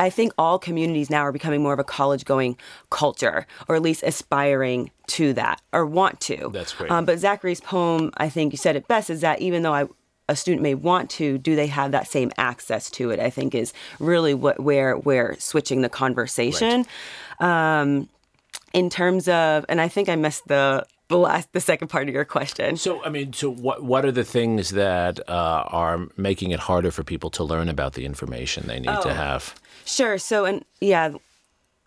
I 0.00 0.10
think 0.10 0.32
all 0.38 0.60
communities 0.60 1.10
now 1.10 1.22
are 1.22 1.32
becoming 1.32 1.60
more 1.60 1.72
of 1.72 1.80
a 1.80 1.84
college 1.84 2.24
going 2.24 2.56
culture, 2.88 3.48
or 3.66 3.74
at 3.74 3.82
least 3.82 4.04
aspiring 4.04 4.92
to 5.08 5.32
that 5.32 5.60
or 5.72 5.84
want 5.84 6.20
to. 6.20 6.50
That's 6.52 6.72
great. 6.72 6.88
Um, 6.92 7.04
but 7.04 7.18
Zachary's 7.18 7.60
poem, 7.60 8.12
I 8.16 8.28
think 8.28 8.52
you 8.52 8.58
said 8.58 8.76
it 8.76 8.86
best, 8.86 9.10
is 9.10 9.22
that 9.22 9.40
even 9.40 9.62
though 9.64 9.74
I, 9.74 9.86
a 10.28 10.36
student 10.36 10.62
may 10.62 10.74
want 10.74 11.10
to, 11.10 11.38
do 11.38 11.56
they 11.56 11.66
have 11.68 11.92
that 11.92 12.06
same 12.08 12.30
access 12.38 12.90
to 12.92 13.10
it? 13.10 13.18
I 13.20 13.30
think 13.30 13.54
is 13.54 13.72
really 13.98 14.34
what 14.34 14.60
where 14.60 14.96
we're 14.96 15.36
switching 15.38 15.82
the 15.82 15.88
conversation. 15.88 16.86
Um, 17.40 18.08
in 18.74 18.90
terms 18.90 19.28
of, 19.28 19.64
and 19.68 19.80
I 19.80 19.88
think 19.88 20.08
I 20.08 20.16
missed 20.16 20.46
the 20.48 20.84
the 21.08 21.16
last 21.16 21.50
the 21.54 21.60
second 21.60 21.88
part 21.88 22.06
of 22.08 22.14
your 22.14 22.26
question. 22.26 22.76
So, 22.76 23.02
I 23.02 23.08
mean, 23.08 23.32
so 23.32 23.50
what 23.50 23.82
what 23.82 24.04
are 24.04 24.12
the 24.12 24.24
things 24.24 24.70
that 24.70 25.20
uh, 25.28 25.64
are 25.68 26.06
making 26.18 26.50
it 26.50 26.60
harder 26.60 26.90
for 26.90 27.02
people 27.02 27.30
to 27.30 27.44
learn 27.44 27.68
about 27.70 27.94
the 27.94 28.04
information 28.04 28.66
they 28.66 28.78
need 28.80 28.90
Oh. 28.90 29.02
to 29.02 29.14
have? 29.14 29.54
Sure. 29.86 30.18
So, 30.18 30.44
and 30.44 30.64
yeah. 30.80 31.12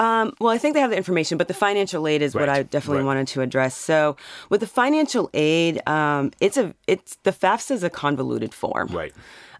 Um, 0.02 0.34
well, 0.40 0.52
I 0.52 0.58
think 0.58 0.74
they 0.74 0.80
have 0.80 0.90
the 0.90 0.98
information, 0.98 1.38
but 1.38 1.48
the 1.48 1.54
financial 1.54 2.08
aid 2.08 2.24
is 2.24 2.34
what 2.34 2.50
I 2.50 2.64
definitely 2.64 3.04
right. 3.04 3.06
wanted 3.06 3.28
to 3.30 3.42
address. 3.42 3.78
So, 3.78 4.18
with 4.50 4.62
the 4.62 4.68
financial 4.68 5.30
aid, 5.36 5.88
um, 5.88 6.32
it's 6.40 6.58
a 6.58 6.74
it's 6.88 7.18
the 7.22 7.32
FAFSA 7.32 7.72
is 7.72 7.84
a 7.84 7.90
convoluted 7.90 8.52
form. 8.52 8.88
Right. 8.88 9.14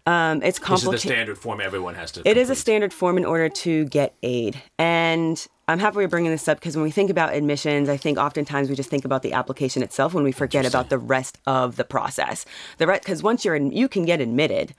Um, 0.04 0.42
it's 0.42 0.58
complicated. 0.58 0.94
This 0.94 1.04
is 1.04 1.08
the 1.08 1.14
standard 1.14 1.38
form 1.38 1.60
everyone 1.60 1.94
has 1.94 2.10
to. 2.12 2.28
It 2.28 2.36
is 2.36 2.50
a 2.50 2.56
standard 2.56 2.92
form 2.92 3.18
in 3.18 3.24
order 3.24 3.48
to 3.48 3.84
get 3.84 4.16
aid. 4.24 4.60
And 4.80 5.46
I'm 5.68 5.78
happy 5.78 5.98
we're 5.98 6.08
bringing 6.08 6.32
this 6.32 6.48
up 6.48 6.58
because 6.58 6.74
when 6.74 6.82
we 6.82 6.90
think 6.90 7.08
about 7.08 7.34
admissions, 7.34 7.88
I 7.88 7.96
think 7.96 8.18
oftentimes 8.18 8.68
we 8.68 8.74
just 8.74 8.90
think 8.90 9.04
about 9.04 9.22
the 9.22 9.34
application 9.34 9.80
itself 9.80 10.12
when 10.12 10.24
we 10.24 10.32
forget 10.32 10.66
about 10.66 10.90
the 10.90 10.98
rest 10.98 11.38
of 11.46 11.76
the 11.76 11.84
process. 11.84 12.44
The 12.78 12.86
because 12.88 13.22
once 13.22 13.44
you're 13.44 13.54
in, 13.54 13.70
you 13.70 13.86
can 13.86 14.04
get 14.04 14.20
admitted. 14.20 14.74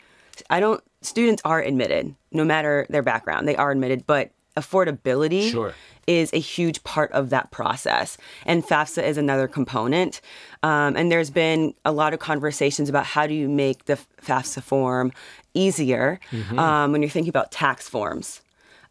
I 0.49 0.59
don't. 0.59 0.83
Students 1.01 1.41
are 1.45 1.61
admitted, 1.61 2.13
no 2.33 2.43
matter 2.43 2.85
their 2.89 3.01
background. 3.01 3.47
They 3.47 3.55
are 3.55 3.71
admitted, 3.71 4.05
but 4.05 4.31
affordability 4.55 5.49
Sure. 5.51 5.73
is 6.07 6.31
a 6.33 6.39
huge 6.39 6.83
part 6.83 7.11
of 7.11 7.29
that 7.29 7.51
process. 7.51 8.17
And 8.45 8.63
FAFSA 8.63 9.03
is 9.03 9.17
another 9.17 9.47
component. 9.47 10.21
Um, 10.63 10.95
and 10.95 11.11
there's 11.11 11.29
been 11.29 11.73
a 11.85 11.91
lot 11.91 12.13
of 12.13 12.19
conversations 12.19 12.89
about 12.89 13.05
how 13.05 13.27
do 13.27 13.33
you 13.33 13.49
make 13.49 13.85
the 13.85 13.97
FAFSA 14.21 14.61
form 14.63 15.11
easier 15.53 16.19
um, 16.57 16.91
when 16.91 17.01
you're 17.01 17.09
thinking 17.09 17.29
about 17.29 17.51
tax 17.51 17.87
forms. 17.87 18.41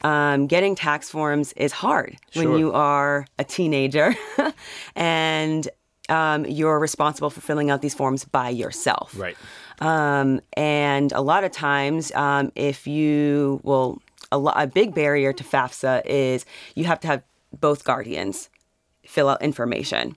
um, 0.04 0.46
getting 0.48 0.74
tax 0.74 1.10
forms 1.10 1.52
is 1.52 1.70
hard 1.72 2.16
when 2.34 2.58
you 2.58 2.72
are 2.72 3.24
a 3.38 3.44
teenager 3.44 4.14
and 4.96 5.68
um, 6.08 6.44
you're 6.46 6.78
responsible 6.80 7.30
for 7.30 7.40
filling 7.40 7.70
out 7.70 7.82
these 7.82 7.94
forms 7.94 8.24
by 8.24 8.48
yourself. 8.48 9.14
Right. 9.16 9.36
Um, 9.80 10.40
and 10.54 11.12
a 11.12 11.20
lot 11.20 11.44
of 11.44 11.52
times, 11.52 12.12
um, 12.12 12.50
if 12.54 12.86
you 12.86 13.60
will, 13.62 14.00
a, 14.32 14.38
lo- 14.38 14.52
a 14.56 14.66
big 14.66 14.94
barrier 14.94 15.32
to 15.32 15.44
FAFSA 15.44 16.02
is 16.06 16.44
you 16.74 16.84
have 16.84 16.98
to 17.00 17.06
have 17.06 17.22
both 17.60 17.84
guardians 17.84 18.48
fill 19.06 19.28
out 19.28 19.42
information. 19.42 20.16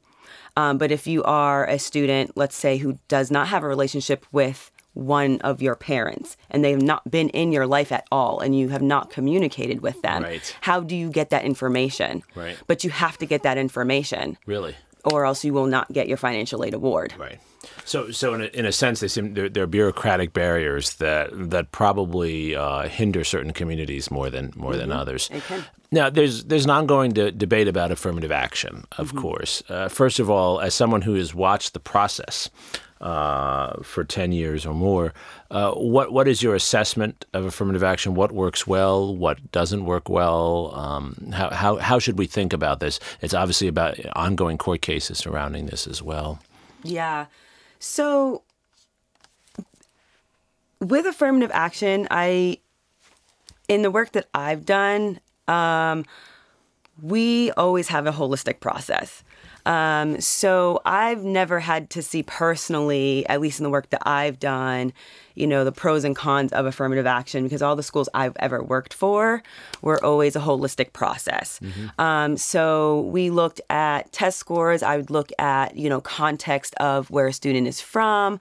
Um, 0.58 0.78
but 0.78 0.92
if 0.92 1.06
you 1.06 1.22
are 1.24 1.68
a 1.68 1.78
student, 1.78 2.32
let's 2.36 2.56
say, 2.56 2.78
who 2.78 2.98
does 3.10 3.30
not 3.30 3.50
have 3.50 3.64
a 3.64 3.68
relationship 3.68 4.26
with 4.32 4.72
one 4.94 5.42
of 5.42 5.62
your 5.62 5.76
parents 5.76 6.38
and 6.50 6.64
they 6.64 6.72
have 6.72 6.82
not 6.82 7.12
been 7.12 7.28
in 7.30 7.52
your 7.52 7.68
life 7.68 7.92
at 7.92 8.08
all 8.12 8.40
and 8.40 8.58
you 8.58 8.70
have 8.70 8.82
not 8.82 9.10
communicated 9.10 9.82
with 9.82 10.02
them, 10.02 10.24
Right. 10.24 10.56
how 10.62 10.80
do 10.80 10.96
you 10.96 11.10
get 11.10 11.30
that 11.32 11.44
information? 11.44 12.24
Right. 12.36 12.58
But 12.68 12.86
you 12.86 12.90
have 12.92 13.18
to 13.18 13.26
get 13.26 13.44
that 13.44 13.58
information 13.58 14.38
Really. 14.46 14.76
or 15.04 15.26
else 15.26 15.44
you 15.44 15.52
will 15.54 15.68
not 15.68 15.92
get 15.92 16.08
your 16.08 16.16
financial 16.18 16.64
aid 16.64 16.74
award. 16.74 17.14
Right. 17.18 17.40
So, 17.86 18.10
so 18.12 18.34
in 18.34 18.42
a, 18.42 18.46
in 18.46 18.66
a 18.66 18.72
sense, 18.72 19.00
they 19.00 19.08
seem 19.08 19.36
there, 19.36 19.48
there 19.48 19.64
are 19.64 19.68
bureaucratic 19.68 20.34
barriers 20.34 20.96
that 20.96 21.30
that 21.52 21.72
probably 21.72 22.56
uh, 22.56 22.88
hinder 22.88 23.24
certain 23.24 23.54
communities 23.54 24.10
more 24.10 24.30
than 24.32 24.52
more 24.56 24.76
than 24.76 24.92
others. 24.92 25.30
Can. 25.48 25.64
Now, 25.92 26.10
there's 26.10 26.46
there's 26.46 26.66
an 26.66 26.72
ongoing 26.72 27.14
de- 27.14 27.32
debate 27.32 27.68
about 27.68 27.92
affirmative 27.92 28.32
action, 28.32 28.86
of 28.98 29.16
course. 29.16 29.64
Uh, 29.70 29.88
first 29.88 30.20
of 30.20 30.30
all, 30.30 30.60
as 30.60 30.74
someone 30.74 31.04
who 31.04 31.14
has 31.14 31.36
watched 31.36 31.74
the 31.74 31.80
process 31.80 32.50
uh, 33.02 33.82
for 33.84 34.04
ten 34.04 34.32
years 34.32 34.66
or 34.66 34.74
more, 34.74 35.14
uh, 35.52 35.72
what 35.74 36.12
what 36.12 36.28
is 36.28 36.42
your 36.42 36.56
assessment 36.56 37.26
of 37.34 37.46
affirmative 37.46 37.84
action? 37.84 38.16
What 38.16 38.32
works 38.32 38.66
well? 38.66 39.16
What 39.16 39.52
doesn't 39.52 39.86
work 39.86 40.10
well? 40.10 40.74
Um, 40.76 41.32
how, 41.32 41.52
how 41.52 41.76
how 41.78 42.00
should 42.00 42.18
we 42.18 42.26
think 42.26 42.52
about 42.52 42.80
this? 42.80 43.00
It's 43.22 43.36
obviously 43.36 43.68
about 43.68 44.00
ongoing 44.16 44.58
court 44.58 44.82
cases 44.82 45.20
surrounding 45.20 45.68
this 45.68 45.86
as 45.86 46.02
well. 46.02 46.40
Yeah. 46.84 47.28
So 47.80 48.44
with 50.80 51.06
affirmative 51.06 51.52
action, 51.54 52.08
I 52.12 52.60
in 53.68 53.82
the 53.82 53.92
work 53.92 54.12
that 54.12 54.28
I've 54.34 54.66
done, 54.66 55.20
um, 55.48 56.06
we 57.02 57.52
always 57.52 57.88
have 57.90 58.08
a 58.08 58.12
holistic 58.12 58.60
process. 58.60 59.24
Um, 59.66 60.22
so 60.22 60.82
I've 60.86 61.24
never 61.24 61.60
had 61.60 61.90
to 61.92 62.04
see 62.04 62.22
personally, 62.24 63.26
at 63.28 63.42
least 63.42 63.60
in 63.60 63.64
the 63.64 63.70
work 63.70 63.90
that 63.90 64.08
I've 64.08 64.40
done, 64.40 64.94
you 65.36 65.46
know, 65.48 65.64
the 65.64 65.72
pros 65.72 66.04
and 66.04 66.16
cons 66.16 66.52
of 66.54 66.66
affirmative 66.66 67.06
action 67.06 67.44
because 67.44 67.62
all 67.62 67.76
the 67.76 67.84
schools 67.84 68.10
I've 68.14 68.36
ever 68.40 68.64
worked 68.64 68.94
for 68.94 69.44
were 69.82 70.04
always 70.04 70.36
a 70.36 70.40
holistic 70.40 70.94
process. 70.94 71.60
Um, 72.00 72.38
so 72.38 73.02
we 73.02 73.30
looked 73.30 73.62
at 73.70 74.12
test 74.12 74.38
scores. 74.40 74.82
I 74.84 74.98
would 74.98 75.10
look 75.10 75.32
at, 75.40 75.76
you 75.76 75.90
know, 75.90 76.02
context 76.02 76.74
of 76.76 77.10
where 77.12 77.28
a 77.28 77.34
student 77.34 77.68
is 77.68 77.82
from. 77.82 78.40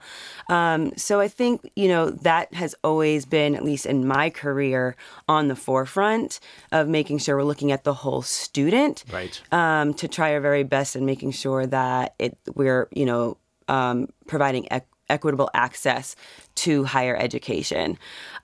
Um, 0.49 0.91
so 0.97 1.19
I 1.19 1.27
think, 1.27 1.69
you 1.75 1.87
know, 1.87 2.09
that 2.09 2.53
has 2.53 2.75
always 2.83 3.25
been, 3.25 3.55
at 3.55 3.63
least 3.63 3.85
in 3.85 4.07
my 4.07 4.29
career, 4.29 4.95
on 5.27 5.47
the 5.47 5.55
forefront 5.55 6.39
of 6.71 6.87
making 6.87 7.17
sure 7.19 7.35
we're 7.35 7.43
looking 7.43 7.71
at 7.71 7.83
the 7.83 7.93
whole 7.93 8.21
student 8.21 9.03
Right. 9.11 9.41
um, 9.51 9.93
to 9.95 10.07
try 10.07 10.33
our 10.33 10.39
very 10.41 10.63
best 10.63 10.95
in 10.95 11.05
making 11.05 11.31
sure 11.31 11.65
that 11.67 12.13
it 12.19 12.37
we're 12.55 12.87
you 12.93 13.05
know 13.05 13.37
um, 13.67 14.07
providing 14.27 14.67
ec- 14.71 14.87
equitable 15.09 15.49
access 15.53 16.15
to 16.55 16.83
higher 16.83 17.15
education. 17.15 17.97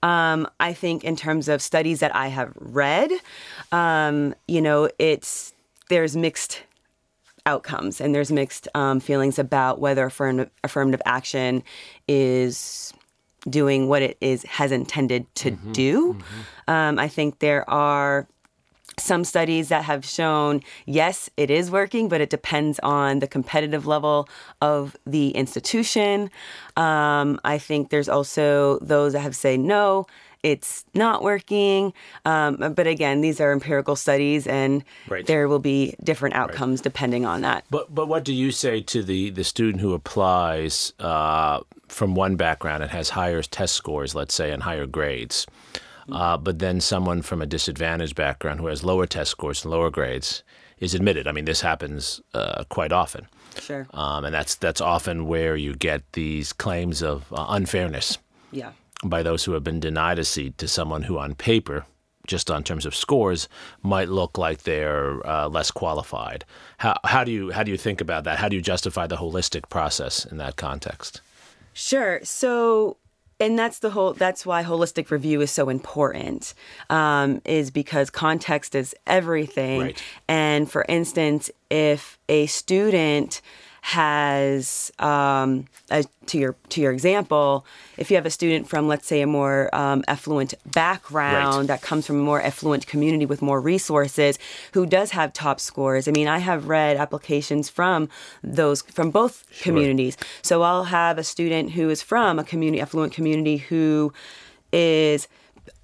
Um, 0.04 0.48
I 0.60 0.74
think 0.74 1.04
in 1.04 1.16
terms 1.16 1.48
of 1.48 1.62
studies 1.62 2.00
that 2.00 2.16
I 2.16 2.28
have 2.28 2.54
read, 2.56 3.12
um, 3.72 4.36
you 4.48 4.62
know, 4.62 4.90
it's 5.00 5.54
there's 5.90 6.16
mixed 6.16 6.64
outcomes 7.46 8.00
and 8.00 8.14
there's 8.14 8.32
mixed 8.32 8.68
um, 8.76 9.00
feelings 9.00 9.40
about 9.40 9.80
whether 9.80 10.06
affirmative, 10.06 10.52
affirmative 10.64 11.02
action 11.06 11.64
is 12.08 12.94
doing 13.50 13.88
what 13.88 14.02
it 14.02 14.18
is 14.22 14.44
has 14.44 14.72
intended 14.72 15.26
to 15.36 15.52
do. 15.72 16.18
Um, 16.68 17.00
I 17.00 17.08
think 17.08 17.40
there 17.40 17.68
are 17.70 18.28
some 19.00 19.24
studies 19.24 19.70
that 19.70 19.84
have 19.86 20.06
shown 20.06 20.62
yes, 20.86 21.30
it 21.38 21.50
is 21.50 21.72
working, 21.72 22.10
but 22.10 22.22
it 22.22 22.30
depends 22.30 22.80
on 22.80 23.20
the 23.20 23.28
competitive 23.28 23.88
level 23.88 24.28
of 24.62 24.96
the 25.06 25.30
institution. 25.32 26.30
Um, 26.78 27.40
I 27.44 27.58
think 27.58 27.90
there's 27.90 28.10
also 28.10 28.80
those 28.80 29.14
that 29.14 29.22
have 29.22 29.36
said 29.36 29.60
no, 29.60 30.06
it's 30.44 30.86
not 30.94 31.22
working. 31.22 31.94
Um, 32.26 32.74
but 32.74 32.88
again, 32.88 33.22
these 33.22 33.40
are 33.40 33.52
empirical 33.52 33.96
studies, 33.96 34.48
and 34.48 34.84
Right. 35.08 35.26
there 35.26 35.48
will 35.48 35.60
be 35.60 35.96
different 36.04 36.36
outcomes 36.36 36.82
depending 36.82 37.26
on 37.26 37.42
that. 37.42 37.64
But 37.70 37.94
but 37.94 38.08
what 38.08 38.24
do 38.24 38.34
you 38.34 38.52
say 38.52 38.82
to 38.82 39.04
the 39.04 39.30
the 39.30 39.44
student 39.44 39.82
who 39.82 39.94
applies 39.94 40.94
uh, 41.00 41.60
from 41.88 42.16
one 42.16 42.36
background 42.38 42.82
and 42.84 42.92
has 42.92 43.10
higher 43.10 43.42
test 43.44 43.76
scores, 43.76 44.16
let's 44.16 44.34
say, 44.34 44.52
and 44.52 44.64
higher 44.64 44.86
grades, 44.88 45.46
uh, 46.12 46.38
but 46.38 46.60
then 46.60 46.80
someone 46.82 47.22
from 47.22 47.42
a 47.42 47.46
disadvantaged 47.46 48.16
background 48.16 48.60
who 48.60 48.68
has 48.68 48.84
lower 48.84 49.06
test 49.06 49.32
scores 49.32 49.64
and 49.64 49.72
lower 49.72 49.90
grades 49.90 50.44
is 50.80 50.94
admitted? 50.94 51.28
I 51.28 51.32
mean, 51.32 51.46
this 51.46 51.62
happens 51.62 52.22
uh, 52.34 52.64
quite 52.70 52.92
often, 52.92 53.28
Sure. 53.60 53.88
um, 53.94 54.26
and 54.26 54.34
that's 54.34 54.56
that's 54.56 54.82
often 54.82 55.28
where 55.28 55.56
you 55.56 55.76
get 55.76 56.02
these 56.14 56.54
claims 56.54 57.02
of 57.04 57.32
uh, 57.34 57.46
unfairness 57.50 58.18
Yeah. 58.52 58.72
by 59.04 59.22
those 59.24 59.44
who 59.46 59.54
have 59.54 59.64
been 59.64 59.80
denied 59.80 60.20
a 60.20 60.24
seat 60.26 60.58
to 60.58 60.68
someone 60.68 61.04
who, 61.04 61.18
on 61.20 61.36
paper, 61.36 61.86
just 62.28 62.50
on 62.52 62.64
terms 62.64 62.86
of 62.86 62.96
scores, 62.96 63.48
might 63.82 64.08
look 64.10 64.38
like 64.38 64.64
they're 64.64 65.26
uh, 65.28 65.48
less 65.50 65.72
qualified. 65.72 66.46
How, 66.78 66.96
how 67.04 67.24
do 67.24 67.32
you 67.32 67.52
how 67.52 67.64
do 67.64 67.72
you 67.72 67.78
think 67.78 68.00
about 68.02 68.24
that? 68.26 68.40
How 68.40 68.48
do 68.50 68.56
you 68.56 68.62
justify 68.62 69.08
the 69.08 69.18
holistic 69.18 69.70
process 69.70 70.26
in 70.26 70.38
that 70.38 70.56
context? 70.56 71.22
Sure. 71.74 72.20
So, 72.24 72.98
and 73.42 73.58
that's 73.58 73.80
the 73.80 73.90
whole. 73.90 74.14
That's 74.14 74.46
why 74.46 74.64
holistic 74.64 75.10
review 75.10 75.42
is 75.42 75.52
so 75.52 75.68
important. 75.68 76.54
Um, 76.90 77.42
is 77.44 77.72
because 77.72 78.10
context 78.10 78.76
is 78.76 78.96
everything. 79.08 79.82
Right. 79.82 80.04
And 80.28 80.72
for 80.72 80.86
instance, 80.88 81.50
if 81.70 82.20
a 82.30 82.46
student 82.46 83.42
has 83.82 84.92
um, 85.00 85.66
a, 85.90 86.04
to 86.28 86.38
your 86.38 86.56
to 86.70 86.82
your 86.82 86.92
example, 86.92 87.66
if 87.98 88.10
you 88.10 88.16
have 88.16 88.26
a 88.26 88.30
student 88.30 88.70
from 88.70 88.88
let's 88.88 89.08
say 89.08 89.22
a 89.22 89.28
more 89.28 89.74
um, 89.76 90.04
affluent 90.08 90.54
background 90.72 91.68
Right. 91.68 91.68
that 91.68 91.82
comes 91.82 92.06
from 92.06 92.18
a 92.20 92.24
more 92.24 92.42
affluent 92.42 92.86
community 92.88 93.26
with 93.26 93.42
more 93.42 93.60
resources, 93.60 94.38
who 94.74 94.86
does 94.86 95.12
have 95.12 95.34
top 95.34 95.60
scores. 95.60 96.08
I 96.08 96.12
mean, 96.12 96.28
I 96.28 96.38
have 96.38 96.68
read 96.68 96.96
applications 96.98 97.70
from 97.70 98.08
those 98.44 98.84
from 98.84 99.10
both 99.12 99.44
communities. 99.62 100.16
So 100.44 100.62
I'll 100.62 100.86
have 100.86 101.18
a 101.18 101.24
student 101.24 101.72
who 101.72 101.90
is 101.90 102.02
from 102.02 102.38
a 102.40 102.44
community 102.44 102.82
affluent 102.82 103.14
community 103.14 103.58
who 103.58 104.14
is 104.72 105.28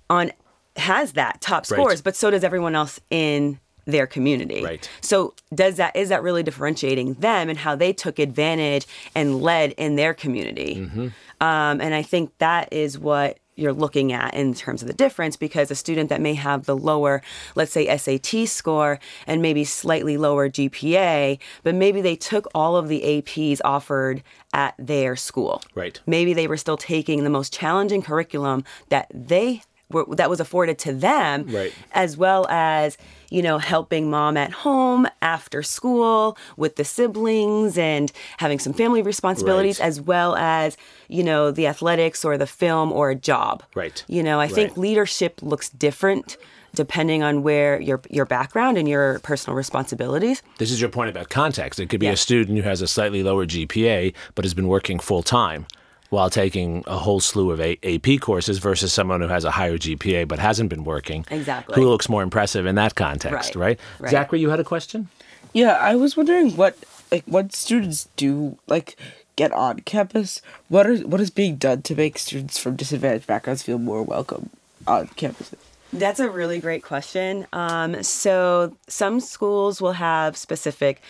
on 0.09 0.31
has 0.77 1.13
that 1.13 1.41
top 1.41 1.61
Right. 1.69 1.79
scores, 1.79 2.01
but 2.03 2.15
so 2.15 2.29
does 2.29 2.43
everyone 2.43 2.75
else 2.75 2.99
in 3.09 3.59
their 3.87 4.05
community. 4.05 4.63
Right. 4.63 4.87
So 5.01 5.33
does 5.55 5.77
that 5.77 5.95
is 5.95 6.09
that 6.09 6.21
really 6.21 6.43
differentiating 6.43 7.15
them 7.15 7.49
and 7.49 7.57
how 7.57 7.75
they 7.75 7.93
took 7.93 8.19
advantage 8.19 8.85
and 9.15 9.41
led 9.41 9.71
in 9.71 9.95
their 9.95 10.13
community? 10.13 10.75
Mm-hmm. 10.75 11.07
Um, 11.41 11.81
and 11.81 11.95
I 11.95 12.03
think 12.03 12.37
that 12.37 12.71
is 12.71 12.99
what 12.99 13.39
you're 13.55 13.73
looking 13.73 14.11
at 14.13 14.35
in 14.35 14.53
terms 14.53 14.83
of 14.83 14.87
the 14.87 14.93
difference 14.93 15.35
because 15.35 15.71
a 15.71 15.75
student 15.75 16.09
that 16.09 16.21
may 16.21 16.35
have 16.35 16.65
the 16.65 16.75
lower, 16.77 17.23
let's 17.55 17.71
say 17.71 17.97
SAT 17.97 18.47
score 18.47 18.99
and 19.25 19.41
maybe 19.41 19.63
slightly 19.63 20.15
lower 20.15 20.47
GPA, 20.47 21.39
but 21.63 21.73
maybe 21.73 21.99
they 22.01 22.15
took 22.15 22.47
all 22.53 22.75
of 22.75 22.87
the 22.87 23.01
APs 23.01 23.59
offered 23.65 24.21
at 24.53 24.75
their 24.77 25.15
school. 25.15 25.63
Right. 25.73 25.99
Maybe 26.05 26.35
they 26.35 26.47
were 26.47 26.57
still 26.57 26.77
taking 26.77 27.23
the 27.23 27.31
most 27.31 27.51
challenging 27.51 28.03
curriculum 28.03 28.63
that 28.89 29.07
they 29.11 29.63
were 29.89 30.05
that 30.15 30.29
was 30.29 30.39
afforded 30.39 30.77
to 30.79 30.93
them 30.93 31.45
Right. 31.47 31.73
as 31.93 32.17
well 32.17 32.45
as 32.49 32.97
you 33.29 33.41
know 33.41 33.57
helping 33.57 34.09
mom 34.09 34.37
at 34.37 34.51
home 34.51 35.07
after 35.21 35.61
school 35.63 36.37
with 36.57 36.75
the 36.75 36.83
siblings 36.85 37.77
and 37.77 38.11
having 38.37 38.59
some 38.59 38.73
family 38.73 39.01
responsibilities 39.01 39.79
Right. 39.79 39.87
as 39.87 40.01
well 40.01 40.35
as 40.35 40.77
you 41.07 41.23
know 41.23 41.51
the 41.51 41.67
athletics 41.67 42.23
or 42.25 42.37
the 42.37 42.47
film 42.47 42.91
or 42.91 43.09
a 43.09 43.15
job 43.15 43.63
Right. 43.75 44.03
you 44.07 44.23
know 44.23 44.39
i 44.39 44.47
think 44.47 44.77
leadership 44.77 45.41
looks 45.41 45.69
different 45.69 46.37
depending 46.75 47.23
on 47.23 47.43
where 47.43 47.79
your 47.81 48.01
your 48.09 48.25
background 48.25 48.77
and 48.77 48.87
your 48.87 49.19
personal 49.19 49.55
responsibilities 49.55 50.41
This 50.57 50.71
is 50.71 50.79
your 50.79 50.89
point 50.89 51.09
about 51.09 51.29
context. 51.29 51.79
It 51.79 51.87
could 51.89 51.99
be 51.99 52.07
a 52.07 52.17
student 52.17 52.57
who 52.57 52.63
has 52.63 52.81
a 52.81 52.87
slightly 52.87 53.23
lower 53.23 53.45
GPA 53.45 54.13
but 54.35 54.45
has 54.45 54.53
been 54.53 54.67
working 54.67 54.99
full 54.99 55.23
time 55.23 55.65
while 56.09 56.29
taking 56.29 56.83
a 56.87 56.97
whole 56.97 57.19
slew 57.19 57.51
of 57.51 57.59
a- 57.59 57.77
AP 57.83 58.19
courses 58.21 58.59
versus 58.59 58.93
someone 58.93 59.21
who 59.21 59.27
has 59.27 59.43
a 59.43 59.51
higher 59.51 59.77
GPA 59.77 60.27
but 60.27 60.39
hasn't 60.39 60.69
been 60.69 60.83
working. 60.83 61.25
Exactly. 61.29 61.75
Who 61.75 61.87
looks 61.89 62.07
more 62.09 62.23
impressive 62.23 62.65
in 62.65 62.75
that 62.75 62.95
context, 62.95 63.55
Right. 63.55 63.65
right? 63.67 63.79
Right. 63.99 64.11
Zachary, 64.11 64.39
you 64.39 64.49
had 64.49 64.59
a 64.59 64.63
question? 64.63 65.09
Yeah, 65.53 65.73
I 65.73 65.95
was 65.95 66.15
wondering 66.15 66.55
what 66.55 66.77
like 67.11 67.23
what 67.25 67.53
students 67.55 68.07
do 68.17 68.57
like 68.67 68.97
get 69.35 69.51
on 69.51 69.79
campus. 69.81 70.41
What 70.69 70.85
are 70.87 70.97
what 70.97 71.21
is 71.21 71.29
being 71.29 71.55
done 71.55 71.81
to 71.83 71.95
make 71.95 72.17
students 72.17 72.57
from 72.57 72.75
disadvantaged 72.75 73.27
backgrounds 73.27 73.63
feel 73.63 73.77
more 73.77 74.03
welcome 74.03 74.49
on 74.85 75.07
campuses? 75.09 75.55
That's 75.93 76.19
a 76.19 76.29
really 76.29 76.59
great 76.59 76.83
question. 76.83 77.47
Um, 77.53 78.03
so 78.03 78.75
some 78.87 79.19
schools 79.21 79.81
will 79.81 79.93
have 79.93 80.35
specific, 80.35 81.01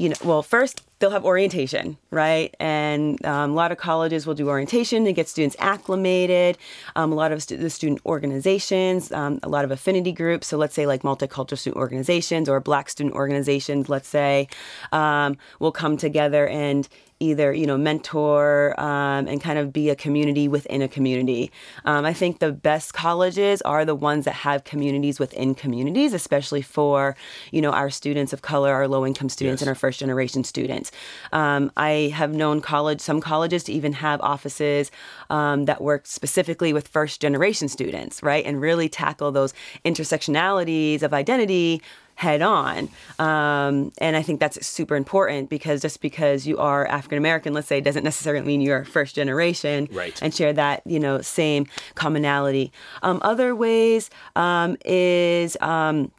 you 0.00 0.08
know, 0.08 0.16
well, 0.24 0.42
first 0.42 0.82
they'll 0.98 1.10
have 1.10 1.26
orientation, 1.26 1.98
right? 2.10 2.54
And 2.58 3.22
um, 3.26 3.50
a 3.50 3.54
lot 3.54 3.70
of 3.70 3.76
colleges 3.76 4.26
will 4.26 4.34
do 4.34 4.48
orientation 4.48 5.04
to 5.04 5.12
get 5.12 5.28
students 5.28 5.56
acclimated. 5.58 6.56
Um, 6.96 7.12
a 7.12 7.14
lot 7.14 7.32
of 7.32 7.42
stu- 7.42 7.58
the 7.58 7.68
student 7.68 8.00
organizations, 8.06 9.12
um, 9.12 9.40
a 9.42 9.48
lot 9.50 9.66
of 9.66 9.70
affinity 9.70 10.12
groups. 10.12 10.46
So 10.46 10.56
let's 10.56 10.74
say 10.74 10.86
like 10.86 11.02
multicultural 11.02 11.58
student 11.58 11.76
organizations 11.76 12.48
or 12.48 12.60
Black 12.60 12.88
student 12.88 13.14
organizations, 13.14 13.90
let's 13.90 14.08
say, 14.08 14.48
um, 14.90 15.36
will 15.58 15.72
come 15.72 15.98
together 15.98 16.48
and 16.48 16.88
either 17.20 17.52
you 17.52 17.66
know 17.66 17.76
mentor 17.76 18.74
um, 18.80 19.28
and 19.28 19.40
kind 19.40 19.58
of 19.58 19.72
be 19.72 19.90
a 19.90 19.94
community 19.96 20.48
within 20.48 20.82
a 20.82 20.88
community. 20.88 21.50
Um, 21.84 22.04
I 22.04 22.12
think 22.14 22.38
the 22.38 22.50
best 22.50 22.94
colleges 22.94 23.60
are 23.62 23.84
the 23.84 23.94
ones 23.94 24.24
that 24.24 24.34
have 24.34 24.64
communities 24.64 25.20
within 25.20 25.54
communities, 25.54 26.12
especially 26.14 26.62
for 26.62 27.14
you 27.52 27.60
know 27.60 27.70
our 27.72 27.90
students 27.90 28.32
of 28.32 28.42
color, 28.42 28.72
our 28.72 28.88
low 28.88 29.06
income 29.06 29.28
students, 29.28 29.60
Yes. 29.60 29.62
and 29.62 29.68
our 29.68 29.74
first 29.74 30.00
generation 30.00 30.44
students. 30.44 30.90
Um, 31.32 31.70
I 31.76 32.10
have 32.14 32.32
known 32.32 32.60
college 32.60 33.00
some 33.00 33.20
colleges 33.20 33.64
to 33.64 33.72
even 33.72 33.92
have 33.92 34.20
offices 34.22 34.90
um, 35.28 35.66
that 35.66 35.80
work 35.82 36.06
specifically 36.06 36.72
with 36.72 36.88
first 36.88 37.20
generation 37.20 37.68
students, 37.68 38.22
right, 38.22 38.44
and 38.46 38.60
really 38.60 38.88
tackle 38.88 39.30
those 39.30 39.52
intersectionalities 39.84 41.02
of 41.02 41.12
identity 41.12 41.82
head 42.20 42.42
on. 42.42 42.88
Um, 43.18 43.92
and 43.98 44.14
I 44.14 44.22
think 44.22 44.40
that's 44.40 44.66
super 44.66 44.94
important 44.94 45.48
because 45.48 45.80
just 45.80 46.02
because 46.02 46.46
you 46.46 46.58
are 46.58 46.86
African 46.86 47.16
American, 47.16 47.54
let's 47.54 47.66
say, 47.66 47.80
doesn't 47.80 48.04
necessarily 48.04 48.44
mean 48.46 48.60
you're 48.60 48.84
first 48.84 49.14
generation 49.14 49.88
Right. 49.90 50.20
and 50.22 50.34
share 50.34 50.52
that, 50.52 50.82
you 50.84 51.00
know, 51.00 51.22
same 51.22 51.66
commonality. 51.94 52.72
Um, 53.02 53.20
other 53.22 53.54
ways 53.56 54.10
um, 54.36 54.76
is 54.84 55.56
um, 55.62 56.12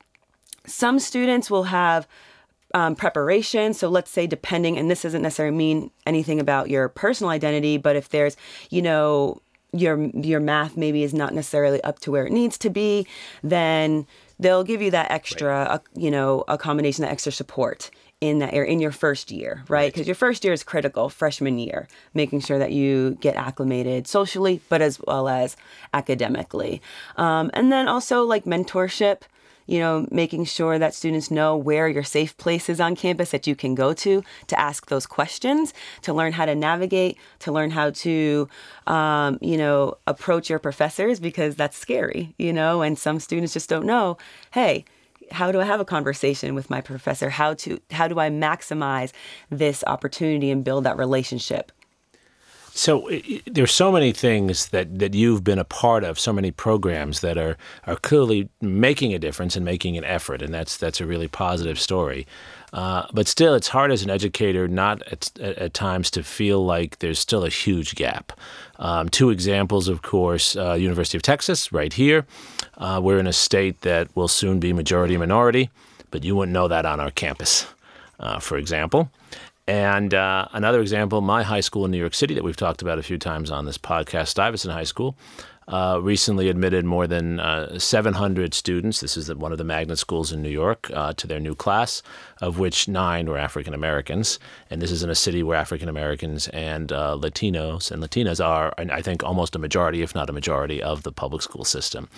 some 0.66 0.98
students 1.00 1.52
will 1.52 1.64
have 1.66 2.08
um, 2.74 2.96
preparation. 2.96 3.74
So 3.76 3.88
let's 3.88 4.10
say, 4.10 4.26
depending, 4.26 4.78
and 4.80 4.90
this 4.90 5.04
doesn't 5.04 5.22
necessarily 5.22 5.56
mean 5.56 5.92
anything 6.08 6.40
about 6.40 6.70
your 6.70 6.90
personal 6.90 7.30
identity, 7.30 7.78
but 7.78 7.96
if 7.96 8.10
there's, 8.10 8.36
you 8.72 8.82
know, 8.82 9.40
your 9.74 10.02
your 10.16 10.40
math 10.42 10.76
maybe 10.76 11.04
is 11.04 11.14
not 11.14 11.34
necessarily 11.34 11.82
up 11.84 12.00
to 12.00 12.12
where 12.12 12.26
it 12.26 12.32
needs 12.34 12.58
to 12.58 12.70
be, 12.70 13.08
then 13.44 14.06
they'll 14.42 14.64
give 14.64 14.82
you 14.82 14.92
that 14.92 15.10
extra, 15.12 15.62
uh, 15.64 15.80
you 15.96 16.12
know, 16.12 16.44
a 16.48 16.58
combination 16.58 17.06
of 17.06 17.10
extra 17.10 17.32
support 17.32 17.90
in 18.20 18.40
that 18.40 18.54
area 18.54 18.72
in 18.72 18.80
your 18.80 18.92
first 18.92 19.32
year, 19.32 19.64
right? 19.68 19.92
Because 19.92 20.08
your 20.08 20.16
first 20.16 20.44
year 20.44 20.54
is 20.54 20.64
critical, 20.64 21.10
freshman 21.10 21.58
year, 21.58 21.88
making 22.14 22.42
sure 22.42 22.60
that 22.60 22.72
you 22.72 23.18
get 23.22 23.36
acclimated 23.36 24.08
socially, 24.08 24.62
but 24.70 24.82
as 24.82 25.00
well 25.08 25.28
as 25.28 25.56
academically, 25.94 26.82
um, 27.18 27.50
and 27.54 27.72
then 27.72 27.88
also 27.88 28.24
like 28.24 28.44
mentorship 28.46 29.22
you 29.68 29.80
know, 29.80 30.08
making 30.12 30.46
sure 30.46 30.78
that 30.80 30.94
students 30.94 31.32
know 31.32 31.56
where 31.56 31.88
your 31.88 32.04
safe 32.04 32.36
place 32.38 32.70
is 32.70 32.80
on 32.80 32.96
campus 32.96 33.32
that 33.32 33.48
you 33.48 33.56
can 33.56 33.76
go 33.76 33.94
to 33.94 34.24
to 34.48 34.60
ask 34.60 34.88
those 34.88 35.06
questions, 35.06 35.74
to 36.02 36.14
learn 36.14 36.34
how 36.34 36.46
to 36.46 36.56
navigate, 36.56 37.18
to 37.40 37.52
learn 37.52 37.72
how 37.72 37.90
to, 37.92 38.48
um, 38.88 39.38
you 39.42 39.58
know, 39.58 39.98
approach 40.08 40.50
your 40.50 40.60
professors 40.60 41.20
because 41.20 41.56
that's 41.56 41.78
scary, 41.78 42.34
you 42.38 42.54
know, 42.54 42.82
and 42.82 42.98
some 42.98 43.20
students 43.20 43.54
just 43.54 43.70
don't 43.70 43.86
know, 43.86 44.18
hey, 44.52 44.86
how 45.32 45.52
do 45.52 45.62
I 45.62 45.66
have 45.66 45.80
a 45.80 45.86
conversation 45.86 46.56
with 46.56 46.70
my 46.70 46.82
professor? 46.82 47.30
How 47.30 47.54
to 47.56 47.80
how 47.92 48.08
do 48.08 48.20
I 48.20 48.30
maximize 48.30 49.12
this 49.50 49.84
opportunity 49.88 50.52
and 50.52 50.64
build 50.64 50.84
that 50.84 50.98
relationship? 50.98 51.72
So 52.74 53.10
there's 53.46 53.74
so 53.74 53.92
many 53.92 54.14
things 54.14 54.70
that, 54.70 55.00
that 55.00 55.14
you've 55.14 55.44
been 55.44 55.60
a 55.60 55.66
part 55.66 56.06
of, 56.06 56.18
so 56.18 56.32
many 56.32 56.52
programs 56.52 57.20
that 57.20 57.38
are, 57.38 57.58
are 57.86 57.98
clearly 57.98 58.48
making 58.62 59.14
a 59.14 59.20
difference 59.20 59.58
and 59.58 59.66
making 59.66 59.98
an 59.98 60.06
effort, 60.06 60.42
and 60.42 60.54
that's 60.54 60.78
that's 60.78 61.02
a 61.02 61.06
really 61.06 61.28
positive 61.28 61.78
story. 61.80 62.26
Uh, 62.72 63.06
but 63.12 63.28
still, 63.28 63.54
it's 63.54 63.68
hard 63.68 63.92
as 63.92 64.04
an 64.04 64.10
educator 64.10 64.68
not 64.70 65.04
at, 65.12 65.30
at, 65.40 65.58
at 65.58 65.74
times 65.74 66.10
to 66.12 66.24
feel 66.24 66.66
like 66.66 67.00
there's 67.00 67.20
still 67.20 67.44
a 67.44 67.50
huge 67.50 67.96
gap. 67.96 68.32
Um, 68.80 69.10
two 69.10 69.30
examples, 69.30 69.90
of 69.90 70.02
course, 70.02 70.56
uh, 70.56 70.74
University 70.74 71.18
of 71.18 71.22
Texas, 71.22 71.74
right 71.74 71.92
here. 71.92 72.26
Uh, 72.78 73.02
we're 73.04 73.20
in 73.20 73.28
a 73.28 73.34
state 73.34 73.82
that 73.82 74.08
will 74.16 74.30
soon 74.30 74.62
be 74.62 74.72
majority 74.72 75.18
minority, 75.18 75.70
but 76.10 76.24
you 76.24 76.38
wouldn't 76.38 76.54
know 76.54 76.70
that 76.70 76.86
on 76.86 77.02
our 77.02 77.12
campus, 77.12 77.68
uh, 78.22 78.40
for 78.40 78.58
example. 78.58 79.12
And 79.72 80.14
uh, 80.14 80.50
another 80.52 80.82
example, 80.82 81.22
my 81.22 81.44
high 81.44 81.62
school 81.62 81.86
in 81.86 81.92
New 81.92 81.98
York 81.98 82.14
City 82.14 82.36
that 82.36 82.44
we've 82.44 82.58
talked 82.58 82.82
about 82.82 83.00
a 83.00 83.04
few 83.04 83.18
times 83.18 83.50
on 83.50 83.64
this 83.64 83.78
podcast, 83.78 84.28
Stuyvesant 84.28 84.74
High 84.74 84.84
School, 84.84 85.16
uh, 85.70 85.98
recently 86.04 86.50
admitted 86.50 86.84
more 86.84 87.08
than 87.08 87.40
uh, 87.40 87.80
700 87.80 88.54
students. 88.54 89.00
This 89.00 89.16
is 89.16 89.34
one 89.34 89.54
of 89.54 89.58
the 89.58 89.64
magnet 89.64 89.98
schools 89.98 90.34
in 90.34 90.42
New 90.42 90.50
York 90.50 90.92
uh, 90.94 91.14
to 91.14 91.26
their 91.26 91.40
new 91.40 91.56
class, 91.56 92.04
of 92.42 92.60
which 92.60 92.90
nine 92.90 93.30
were 93.30 93.38
African 93.38 93.74
Americans. 93.74 94.40
And 94.70 94.82
this 94.82 94.92
is 94.92 95.04
in 95.04 95.10
a 95.10 95.16
city 95.16 95.42
where 95.42 95.58
African 95.58 95.88
Americans 95.88 96.50
and 96.50 96.92
uh, 96.92 97.16
Latinos 97.18 97.92
and 97.92 98.04
Latinas 98.04 98.46
are, 98.46 98.74
I 98.78 99.02
think, 99.02 99.24
almost 99.24 99.56
a 99.56 99.60
majority, 99.60 100.02
if 100.02 100.14
not 100.14 100.30
a 100.30 100.34
majority, 100.34 100.84
of 100.84 101.04
the 101.04 101.14
public 101.14 101.44
school 101.44 101.64
system. 101.64 102.10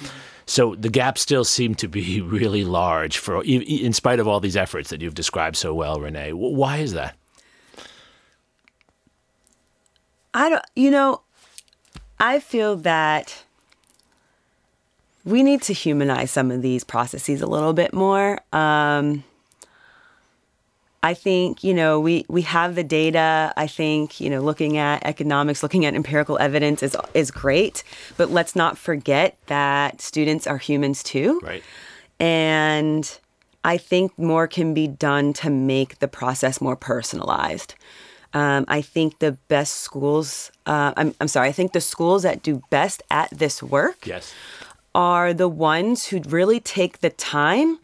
So 0.47 0.73
the 0.73 0.89
gaps 0.89 1.21
still 1.21 1.45
seem 1.45 1.75
to 1.75 1.87
be 1.87 2.19
really 2.35 2.63
large, 2.63 3.19
for 3.19 3.43
in 3.43 3.93
spite 3.93 4.19
of 4.19 4.27
all 4.27 4.39
these 4.39 4.57
efforts 4.57 4.89
that 4.89 5.03
you've 5.03 5.13
described 5.13 5.55
so 5.55 5.75
well, 5.75 5.99
Renee. 5.99 6.33
Why 6.33 6.77
is 6.77 6.93
that? 6.93 7.15
I 10.33 10.49
don't, 10.49 10.65
you 10.75 10.91
know, 10.91 11.21
I 12.19 12.39
feel 12.39 12.75
that 12.77 13.43
we 15.25 15.43
need 15.43 15.61
to 15.63 15.73
humanize 15.73 16.31
some 16.31 16.51
of 16.51 16.61
these 16.61 16.83
processes 16.83 17.41
a 17.41 17.47
little 17.47 17.73
bit 17.73 17.93
more. 17.93 18.39
Um, 18.51 19.23
I 21.01 21.13
think, 21.13 21.63
you 21.63 21.73
know, 21.73 21.99
we, 21.99 22.25
we 22.29 22.43
have 22.43 22.75
the 22.75 22.83
data. 22.83 23.53
I 23.57 23.67
think, 23.67 24.21
you 24.21 24.29
know, 24.29 24.39
looking 24.39 24.77
at 24.77 25.05
economics, 25.05 25.61
looking 25.61 25.85
at 25.85 25.95
empirical 25.95 26.37
evidence 26.39 26.81
is, 26.81 26.95
is 27.13 27.29
great, 27.29 27.83
but 28.15 28.31
let's 28.31 28.55
not 28.55 28.77
forget 28.77 29.37
that 29.47 29.99
students 29.99 30.47
are 30.47 30.57
humans 30.57 31.03
too. 31.03 31.41
Right. 31.43 31.63
And 32.19 33.19
I 33.65 33.77
think 33.77 34.17
more 34.17 34.47
can 34.47 34.73
be 34.73 34.87
done 34.87 35.33
to 35.33 35.49
make 35.49 35.99
the 35.99 36.07
process 36.07 36.61
more 36.61 36.77
personalized. 36.77 37.75
Um, 38.33 38.65
I 38.67 38.81
think 38.81 39.19
the 39.19 39.33
best 39.47 39.75
schools, 39.81 40.51
uh, 40.65 40.93
I'm, 40.97 41.13
I'm 41.21 41.27
sorry, 41.27 41.49
I 41.49 41.51
think 41.51 41.73
the 41.73 41.81
schools 41.81 42.23
that 42.23 42.41
do 42.41 42.61
best 42.69 43.03
at 43.11 43.29
this 43.31 43.61
work 43.61 44.07
Yes. 44.07 44.33
are 44.95 45.33
the 45.33 45.47
ones 45.47 46.07
who 46.07 46.19
really 46.27 46.59
take 46.59 46.99
the 46.99 47.09
time 47.11 47.77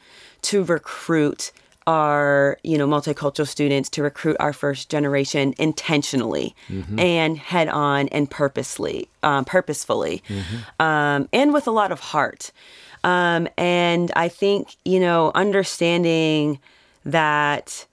to 0.44 0.64
recruit 0.64 1.52
our 1.88 2.58
you 2.64 2.78
know 2.78 2.88
multicultural 2.88 3.48
students 3.48 3.90
to 3.90 4.04
recruit 4.04 4.38
our 4.40 4.54
first 4.54 4.90
generation 4.90 5.56
intentionally 5.58 6.56
and 7.00 7.38
head 7.38 7.68
on 7.68 8.08
and 8.10 8.30
purposely 8.30 9.08
um, 9.24 9.44
purposefully 9.44 10.22
um, 10.80 11.28
and 11.34 11.52
with 11.52 11.66
a 11.68 11.72
lot 11.72 11.92
of 11.92 12.00
heart. 12.00 12.52
Um, 13.04 13.48
and 13.58 14.12
i 14.16 14.28
think 14.28 14.76
you 14.86 15.00
know 15.00 15.32
understanding 15.34 16.60
that 17.06 17.86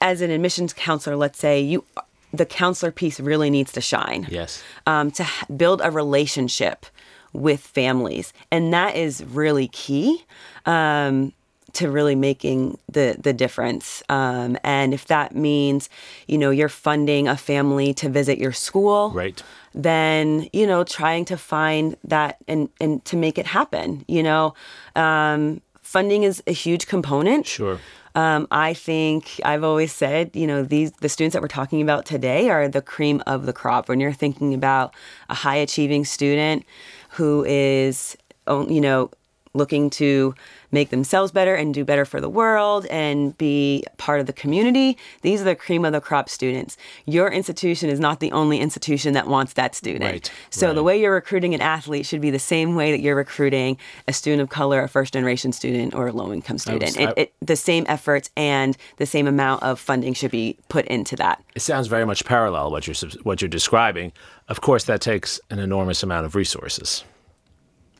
as 0.00 0.20
an 0.20 0.30
admissions 0.30 0.72
counselor 0.72 1.16
let's 1.16 1.38
say 1.38 1.60
you 1.60 1.84
the 2.32 2.46
counselor 2.46 2.92
piece 2.92 3.18
really 3.18 3.50
needs 3.50 3.72
to 3.72 3.80
shine 3.80 4.26
Yes. 4.30 4.62
um, 4.86 5.10
to 5.12 5.22
h- 5.24 5.44
build 5.56 5.80
a 5.82 5.90
relationship 5.90 6.86
with 7.32 7.60
families, 7.60 8.32
and 8.52 8.72
that 8.72 8.94
is 8.96 9.24
really 9.24 9.68
key 9.68 10.24
um, 10.66 11.32
to 11.72 11.88
really 11.90 12.14
making 12.16 12.78
the 12.90 13.16
the 13.18 13.32
difference. 13.32 14.02
Um, 14.08 14.56
and 14.64 14.92
if 14.94 15.06
that 15.06 15.34
means, 15.34 15.88
you 16.26 16.38
know, 16.38 16.50
you're 16.50 16.68
funding 16.68 17.28
a 17.28 17.36
family 17.36 17.94
to 17.94 18.08
visit 18.08 18.38
your 18.38 18.52
school, 18.52 19.10
Right. 19.10 19.40
then 19.74 20.48
you 20.52 20.66
know, 20.66 20.82
trying 20.84 21.24
to 21.26 21.36
find 21.36 21.96
that 22.04 22.36
and 22.48 22.68
and 22.80 23.04
to 23.06 23.16
make 23.16 23.38
it 23.38 23.46
happen. 23.46 24.04
You 24.08 24.22
know, 24.24 24.54
um, 24.96 25.60
funding 25.90 26.22
is 26.22 26.40
a 26.46 26.52
huge 26.52 26.86
component. 26.86 27.48
Sure. 27.48 27.80
Um, 28.14 28.46
I 28.52 28.74
think 28.74 29.40
I've 29.44 29.64
always 29.64 29.92
said, 29.92 30.30
you 30.34 30.46
know, 30.46 30.62
these 30.62 30.92
the 31.00 31.08
students 31.08 31.32
that 31.34 31.42
we're 31.42 31.48
talking 31.48 31.82
about 31.82 32.06
today 32.06 32.48
are 32.48 32.68
the 32.68 32.80
cream 32.80 33.22
of 33.26 33.46
the 33.46 33.52
crop. 33.52 33.88
When 33.88 33.98
you're 33.98 34.12
thinking 34.12 34.54
about 34.54 34.94
a 35.28 35.34
high 35.34 35.56
achieving 35.56 36.04
student 36.04 36.64
who 37.10 37.44
is, 37.44 38.16
oh, 38.46 38.68
you 38.68 38.80
know, 38.80 39.10
looking 39.54 39.90
to 39.90 40.34
make 40.70 40.90
themselves 40.90 41.32
better 41.32 41.54
and 41.56 41.74
do 41.74 41.84
better 41.84 42.04
for 42.04 42.20
the 42.20 42.28
world 42.28 42.86
and 42.86 43.36
be 43.36 43.82
part 43.96 44.20
of 44.20 44.26
the 44.26 44.32
community, 44.32 44.96
these 45.22 45.40
are 45.40 45.44
the 45.44 45.56
cream 45.56 45.84
of 45.84 45.92
the 45.92 46.00
crop 46.00 46.28
students. 46.28 46.76
Your 47.06 47.28
institution 47.28 47.90
is 47.90 47.98
not 47.98 48.20
the 48.20 48.30
only 48.30 48.60
institution 48.60 49.12
that 49.14 49.26
wants 49.26 49.54
that 49.54 49.74
student. 49.74 50.04
Right, 50.04 50.30
So 50.50 50.72
the 50.72 50.84
way 50.84 51.00
you're 51.00 51.12
recruiting 51.14 51.52
an 51.54 51.60
athlete 51.60 52.06
should 52.06 52.20
be 52.20 52.30
the 52.30 52.38
same 52.38 52.76
way 52.76 52.92
that 52.92 53.00
you're 53.00 53.16
recruiting 53.16 53.76
a 54.06 54.12
student 54.12 54.42
of 54.42 54.50
color, 54.50 54.82
a 54.82 54.88
first 54.88 55.12
generation 55.12 55.50
student, 55.52 55.94
or 55.94 56.06
a 56.06 56.12
low 56.12 56.32
income 56.32 56.58
student. 56.58 56.96
I- 56.98 57.02
It, 57.10 57.12
it, 57.16 57.32
the 57.40 57.56
same 57.56 57.84
efforts 57.88 58.30
and 58.36 58.76
the 58.98 59.06
same 59.06 59.26
amount 59.26 59.64
of 59.64 59.80
funding 59.80 60.14
should 60.14 60.30
be 60.30 60.56
put 60.68 60.86
into 60.86 61.16
that. 61.16 61.42
It 61.56 61.62
sounds 61.62 61.88
very 61.88 62.06
much 62.06 62.24
parallel 62.24 62.70
what 62.70 62.86
you're 62.86 62.94
what 63.24 63.40
you're 63.42 63.48
describing. 63.48 64.12
Of 64.48 64.60
course, 64.60 64.84
that 64.84 65.00
takes 65.00 65.40
an 65.50 65.58
enormous 65.58 66.02
amount 66.04 66.26
of 66.26 66.34
resources. 66.36 67.04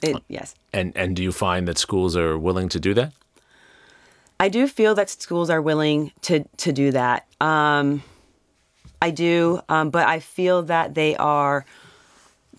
It, 0.03 0.17
yes. 0.29 0.55
And 0.73 0.93
and 0.97 1.17
do 1.17 1.23
you 1.23 1.33
find 1.33 1.67
that 1.69 1.79
schools 1.79 2.17
are 2.17 2.39
willing 2.39 2.69
to 2.71 2.81
do 2.81 2.95
that? 2.95 3.13
I 4.39 4.49
do 4.49 4.67
feel 4.67 4.95
that 4.95 5.11
schools 5.11 5.51
are 5.51 5.61
willing 5.63 6.13
to 6.23 6.45
to 6.59 6.73
do 6.73 6.93
that. 6.93 7.27
Um, 7.41 8.03
I 9.03 9.11
do, 9.11 9.61
um, 9.69 9.91
but 9.91 10.07
I 10.07 10.21
feel 10.21 10.63
that 10.65 10.95
they 10.95 11.17
are 11.17 11.65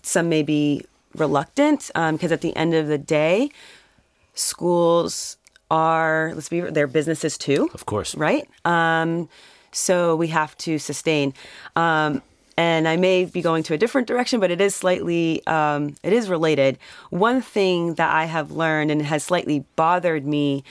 some 0.02 0.28
may 0.28 0.42
be 0.42 0.84
reluctant 1.16 1.90
because 1.94 2.32
at 2.32 2.40
the 2.40 2.54
end 2.56 2.74
of 2.74 2.86
the 2.88 2.98
day, 2.98 3.50
schools 4.34 5.36
are 5.70 6.32
let's 6.34 6.48
be 6.48 6.60
they're 6.60 6.86
businesses 6.86 7.38
too, 7.38 7.70
Of 7.74 7.86
course. 7.86 8.14
right? 8.14 8.48
Um, 8.64 9.28
so 9.72 10.16
we 10.16 10.28
have 10.28 10.56
to 10.58 10.78
sustain. 10.78 11.32
Um, 11.76 12.22
and 12.56 12.86
I 12.86 12.96
may 12.96 13.24
be 13.24 13.42
going 13.42 13.62
to 13.64 13.74
a 13.74 13.78
different 13.78 14.06
direction, 14.06 14.40
but 14.40 14.50
it 14.50 14.60
is 14.60 14.74
slightly, 14.74 15.46
um, 15.46 15.96
it 16.02 16.12
is 16.12 16.28
related. 16.28 16.78
One 17.10 17.40
thing 17.40 17.94
that 17.94 18.14
I 18.14 18.24
have 18.26 18.50
learned 18.50 18.90
and 18.90 19.02
has 19.02 19.24
slightly 19.24 19.64
bothered 19.76 20.26
me 20.26 20.64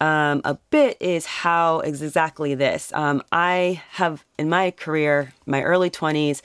um, 0.00 0.40
a 0.44 0.58
bit 0.70 0.96
is 1.00 1.26
how 1.26 1.80
exactly 1.80 2.54
this. 2.54 2.92
Um, 2.92 3.22
I 3.30 3.82
have 3.90 4.24
in 4.38 4.48
my 4.48 4.72
career, 4.72 5.32
my 5.46 5.62
early 5.62 5.90
twenties, 5.90 6.42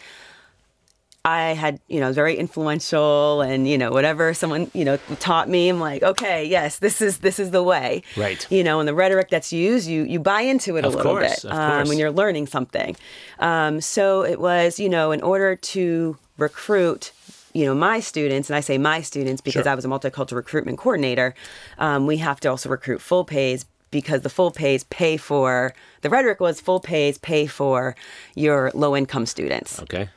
I 1.28 1.54
had, 1.64 1.82
you 1.90 2.00
know, 2.00 2.14
very 2.14 2.36
influential 2.38 3.42
and, 3.42 3.68
you 3.68 3.78
know, 3.78 3.92
whatever 3.92 4.34
someone, 4.34 4.72
you 4.74 4.86
know, 4.86 4.96
taught 5.20 5.50
me, 5.50 5.68
I'm 5.68 5.80
like, 5.90 6.02
okay, 6.02 6.46
yes, 6.46 6.80
this 6.80 7.02
is 7.02 7.18
this 7.20 7.38
is 7.38 7.52
the 7.52 7.62
way. 7.64 8.02
Right. 8.16 8.48
You 8.50 8.64
know, 8.64 8.80
and 8.80 8.88
the 8.88 8.94
rhetoric 8.94 9.30
that's 9.30 9.52
used, 9.52 9.90
you 9.90 10.04
you 10.04 10.20
buy 10.22 10.42
into 10.42 10.78
it 10.78 10.86
a 10.86 10.88
Of 10.88 10.96
little 10.96 11.12
course, 11.12 11.44
bit 11.44 11.52
um, 11.52 11.88
when 11.90 11.98
you're 12.00 12.12
learning 12.22 12.48
something. 12.48 12.96
Um, 13.40 13.82
so 13.82 14.24
it 14.24 14.40
was, 14.40 14.80
you 14.80 14.90
know, 14.96 15.12
in 15.12 15.22
order 15.22 15.56
to 15.74 16.18
recruit, 16.38 17.12
you 17.54 17.66
know, 17.66 17.76
my 17.76 18.00
students, 18.00 18.50
and 18.50 18.56
I 18.56 18.62
say 18.62 18.78
my 18.78 19.02
students 19.02 19.42
because 19.42 19.64
Sure. 19.64 19.72
I 19.72 19.76
was 19.76 19.84
a 19.84 19.90
multicultural 19.90 20.38
recruitment 20.38 20.78
coordinator, 20.78 21.36
um, 21.78 22.08
we 22.08 22.18
have 22.18 22.40
to 22.42 22.48
also 22.50 22.70
recruit 22.70 23.02
full 23.02 23.26
pays 23.26 23.66
because 23.92 24.22
the 24.22 24.30
full 24.30 24.52
pays 24.52 24.84
pay 24.86 25.18
for 25.18 25.74
the 26.04 26.10
rhetoric 26.10 26.40
was 26.40 26.62
full 26.62 26.80
pays 26.80 27.18
pay 27.18 27.48
for 27.48 27.96
your 28.36 28.72
low 28.74 28.96
income 28.96 29.26
students. 29.26 29.82
Okay. 29.82 30.08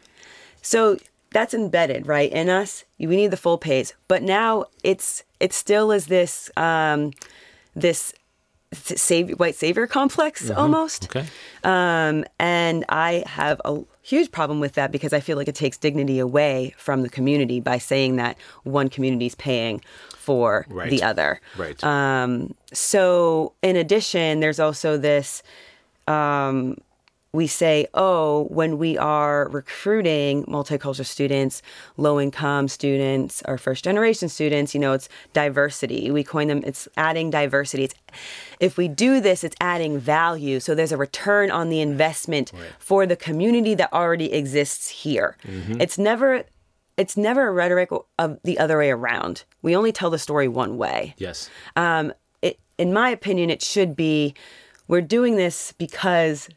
So 0.62 0.98
that's 1.32 1.54
embedded 1.54 2.06
right 2.06 2.30
in 2.32 2.48
us. 2.48 2.84
We 2.98 3.06
need 3.06 3.30
the 3.30 3.36
full 3.36 3.58
pays, 3.58 3.94
but 4.08 4.22
now 4.22 4.64
it's 4.82 5.22
it 5.38 5.52
still 5.52 5.90
is 5.92 6.06
this 6.06 6.50
um, 6.56 7.12
this 7.74 8.12
white 9.36 9.54
savior 9.56 9.86
complex 9.86 10.50
almost. 10.50 11.04
Okay. 11.06 11.26
Um, 11.64 12.24
and 12.38 12.84
I 12.88 13.24
have 13.26 13.60
a 13.64 13.80
huge 14.02 14.30
problem 14.30 14.60
with 14.60 14.74
that 14.74 14.92
because 14.92 15.12
I 15.12 15.18
feel 15.20 15.36
like 15.36 15.48
it 15.48 15.54
takes 15.56 15.76
dignity 15.76 16.18
away 16.20 16.74
from 16.76 17.02
the 17.02 17.08
community 17.08 17.58
by 17.60 17.78
saying 17.78 18.16
that 18.16 18.36
one 18.62 18.88
community 18.88 19.26
is 19.26 19.34
paying 19.34 19.80
for 20.16 20.66
Right. 20.68 20.88
the 20.90 21.02
other. 21.02 21.40
Right. 21.56 21.82
Um, 21.82 22.54
so, 22.72 23.54
in 23.62 23.74
addition, 23.76 24.38
there's 24.40 24.60
also 24.60 24.96
this 24.96 25.42
um, 26.06 26.76
we 27.32 27.46
say, 27.46 27.86
oh, 27.94 28.44
when 28.50 28.76
we 28.76 28.98
are 28.98 29.48
recruiting 29.50 30.44
multicultural 30.46 31.06
students, 31.06 31.62
low 31.96 32.20
income 32.20 32.66
students, 32.66 33.40
or 33.46 33.56
first 33.56 33.84
generation 33.84 34.28
students, 34.28 34.74
you 34.74 34.80
know, 34.80 34.92
it's 34.92 35.08
diversity. 35.32 36.10
We 36.10 36.24
coin 36.24 36.48
them, 36.48 36.62
it's 36.66 36.88
adding 36.96 37.30
diversity. 37.30 37.84
It's, 37.84 37.94
if 38.58 38.76
we 38.76 38.88
do 38.88 39.20
this, 39.20 39.44
it's 39.44 39.54
adding 39.60 39.98
value. 39.98 40.58
So 40.58 40.74
there's 40.74 40.90
a 40.92 40.96
return 40.96 41.50
on 41.52 41.68
the 41.68 41.80
investment 41.80 42.50
for 42.80 43.06
the 43.06 43.16
community 43.16 43.74
that 43.74 43.92
already 43.92 44.32
exists 44.32 44.88
here. 44.88 45.36
It's 45.80 45.98
never. 45.98 46.44
It's 46.96 47.16
never 47.16 47.48
a 47.48 47.52
rhetoric 47.52 47.88
of 48.18 48.38
the 48.44 48.58
other 48.58 48.76
way 48.76 48.90
around. 48.90 49.44
We 49.62 49.74
only 49.74 49.90
tell 49.90 50.10
the 50.10 50.18
story 50.18 50.48
one 50.48 50.76
way 50.76 51.14
Yes. 51.16 51.48
um, 51.74 52.12
it, 52.42 52.58
in 52.76 52.92
my 52.92 53.08
opinion, 53.08 53.48
it 53.48 53.62
should 53.62 53.96
be 53.96 54.34
we're 54.86 55.00
doing 55.00 55.36
this 55.36 55.72
because 55.78 56.50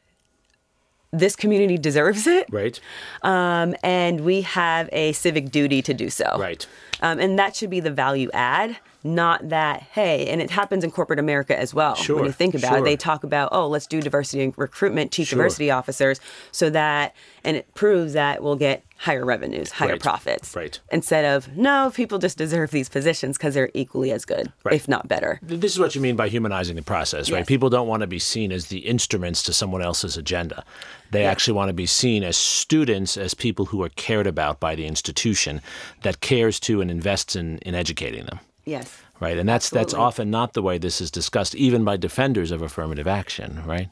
this 1.13 1.35
community 1.35 1.77
deserves 1.77 2.25
it, 2.27 2.47
Right. 2.51 2.79
um, 3.21 3.75
and 3.83 4.21
we 4.21 4.41
have 4.41 4.89
a 4.91 5.13
civic 5.13 5.51
duty 5.51 5.81
to 5.83 5.93
do 5.93 6.09
so. 6.09 6.35
Right. 6.39 6.65
Um, 7.01 7.19
and 7.19 7.37
that 7.39 7.55
should 7.55 7.69
be 7.69 7.79
the 7.79 7.91
value 7.91 8.29
add, 8.33 8.77
not 9.03 9.49
that, 9.49 9.83
hey, 9.91 10.27
and 10.27 10.41
it 10.41 10.49
happens 10.49 10.83
in 10.83 10.91
corporate 10.91 11.19
America 11.19 11.57
as 11.57 11.73
well. 11.73 11.95
Sure, 11.95 12.15
When 12.17 12.25
you 12.25 12.31
think 12.31 12.55
about 12.55 12.69
sure. 12.69 12.77
it, 12.79 12.83
they 12.83 12.95
talk 12.95 13.23
about, 13.23 13.49
oh, 13.51 13.67
let's 13.67 13.87
do 13.87 14.01
diversity 14.01 14.43
and 14.43 14.53
recruitment, 14.57 15.11
chief 15.11 15.27
Sure. 15.27 15.37
diversity 15.37 15.69
officers, 15.71 16.19
so 16.51 16.69
that, 16.69 17.13
and 17.43 17.57
it 17.57 17.73
proves 17.73 18.13
that 18.13 18.41
we'll 18.41 18.55
get 18.55 18.83
higher 18.97 19.25
revenues, 19.25 19.71
higher 19.71 19.91
Right, 19.93 20.01
profits. 20.01 20.55
right. 20.55 20.79
Instead 20.89 21.25
of, 21.25 21.57
no, 21.57 21.91
people 21.93 22.19
just 22.19 22.37
deserve 22.37 22.71
these 22.71 22.87
positions 22.87 23.37
because 23.37 23.53
they're 23.53 23.69
equally 23.73 24.11
as 24.11 24.23
good, 24.23 24.53
Right. 24.63 24.75
if 24.75 24.87
not 24.87 25.09
better. 25.09 25.39
This 25.41 25.73
is 25.73 25.79
what 25.79 25.93
you 25.95 25.99
mean 25.99 26.15
by 26.15 26.29
humanizing 26.29 26.77
the 26.77 26.81
process, 26.83 27.29
right? 27.29 27.45
People 27.45 27.69
don't 27.69 27.87
want 27.89 27.99
to 28.01 28.07
be 28.07 28.19
seen 28.19 28.53
as 28.53 28.67
the 28.67 28.79
instruments 28.79 29.43
to 29.43 29.51
someone 29.53 29.81
else's 29.81 30.15
agenda. 30.15 30.63
They 31.11 31.25
actually 31.25 31.53
want 31.55 31.67
to 31.69 31.73
be 31.73 31.85
seen 31.85 32.23
as 32.23 32.37
students, 32.37 33.17
as 33.17 33.33
people 33.33 33.65
who 33.65 33.83
are 33.83 33.89
cared 33.89 34.25
about 34.25 34.61
by 34.61 34.73
the 34.75 34.85
institution 34.85 35.61
that 36.03 36.21
cares 36.21 36.57
to 36.61 36.79
and 36.79 36.89
invests 36.89 37.35
in, 37.35 37.57
in 37.59 37.75
educating 37.75 38.25
them. 38.25 38.39
Yes. 38.65 39.01
Right. 39.19 39.37
And 39.37 39.47
that's 39.47 39.69
that's 39.69 39.93
often 39.93 40.29
not 40.29 40.53
the 40.53 40.61
way 40.61 40.77
this 40.77 41.01
is 41.01 41.11
discussed, 41.11 41.55
even 41.55 41.83
by 41.83 41.97
defenders 41.97 42.51
of 42.51 42.61
affirmative 42.61 43.07
action, 43.07 43.61
right? 43.65 43.89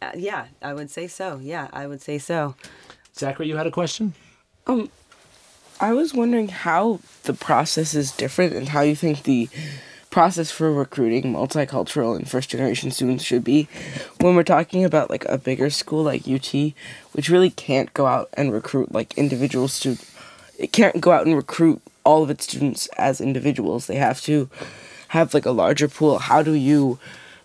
Uh, 0.00 0.10
yeah, 0.16 0.46
I 0.60 0.74
would 0.74 0.90
say 0.90 1.06
so. 1.06 1.38
Yeah, 1.40 1.68
I 1.72 1.86
would 1.86 2.00
say 2.00 2.18
so. 2.18 2.56
Zachary, 3.16 3.48
you 3.48 3.56
had 3.56 3.66
a 3.66 3.70
question? 3.70 4.14
Um, 4.66 4.90
I 5.80 5.92
was 5.92 6.14
wondering 6.14 6.48
how 6.48 7.00
the 7.24 7.34
process 7.34 7.94
is 7.94 8.12
different 8.12 8.54
and 8.54 8.70
how 8.70 8.80
you 8.80 8.96
think 8.96 9.22
the 9.22 9.48
process 10.10 10.50
for 10.50 10.72
recruiting 10.72 11.32
multicultural 11.32 12.14
and 12.14 12.28
first 12.28 12.50
generation 12.50 12.90
students 12.90 13.24
should 13.24 13.42
be 13.42 13.66
when 14.20 14.36
we're 14.36 14.42
talking 14.42 14.84
about 14.84 15.08
like 15.08 15.24
a 15.24 15.38
bigger 15.38 15.70
school 15.70 16.02
like 16.02 16.28
UT, 16.28 16.52
which 17.12 17.30
really 17.30 17.50
can't 17.50 17.92
go 17.94 18.06
out 18.06 18.28
and 18.34 18.52
recruit 18.52 18.92
like 18.92 19.16
individual 19.16 19.68
students. 19.68 20.08
It 20.58 20.72
can't 20.72 21.00
go 21.00 21.12
out 21.12 21.26
and 21.26 21.34
recruit 21.34 21.82
all 22.04 22.22
of 22.22 22.30
its 22.30 22.44
students 22.44 22.86
as 22.98 23.20
individuals. 23.20 23.86
They 23.86 23.96
have 23.96 24.20
to 24.22 24.48
have 25.08 25.34
like 25.34 25.46
a 25.46 25.50
larger 25.50 25.88
pool. 25.88 26.18
How 26.18 26.42
do 26.42 26.52
you 26.52 26.98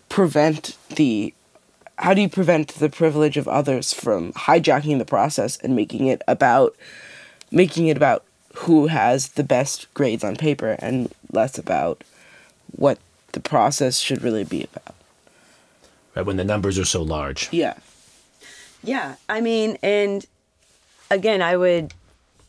prevent 0.09 0.77
the 0.95 1.33
how 1.99 2.13
do 2.13 2.21
you 2.21 2.29
prevent 2.29 2.75
the 2.75 2.89
privilege 2.89 3.37
of 3.37 3.47
others 3.47 3.91
from 3.91 4.31
hijacking 4.33 4.99
the 4.99 5.05
process 5.05 5.57
and 5.57 5.75
making 5.75 6.07
it 6.07 6.21
about 6.27 6.75
making 7.51 7.87
it 7.87 7.97
about 7.97 8.23
who 8.55 8.87
has 8.87 9.29
the 9.29 9.43
best 9.43 9.91
grades 9.93 10.23
on 10.23 10.35
paper 10.35 10.75
and 10.79 11.11
less 11.31 11.57
about 11.57 12.03
what 12.75 12.99
the 13.33 13.39
process 13.39 13.99
should 13.99 14.21
really 14.21 14.43
be 14.43 14.63
about. 14.63 14.95
Right, 16.15 16.25
when 16.25 16.37
the 16.37 16.43
numbers 16.43 16.79
are 16.79 16.85
so 16.85 17.03
large. 17.03 17.51
Yeah. 17.51 17.75
Yeah, 18.83 19.15
I 19.29 19.41
mean, 19.41 19.77
and 19.83 20.25
again, 21.11 21.41
I 21.41 21.57
would 21.57 21.93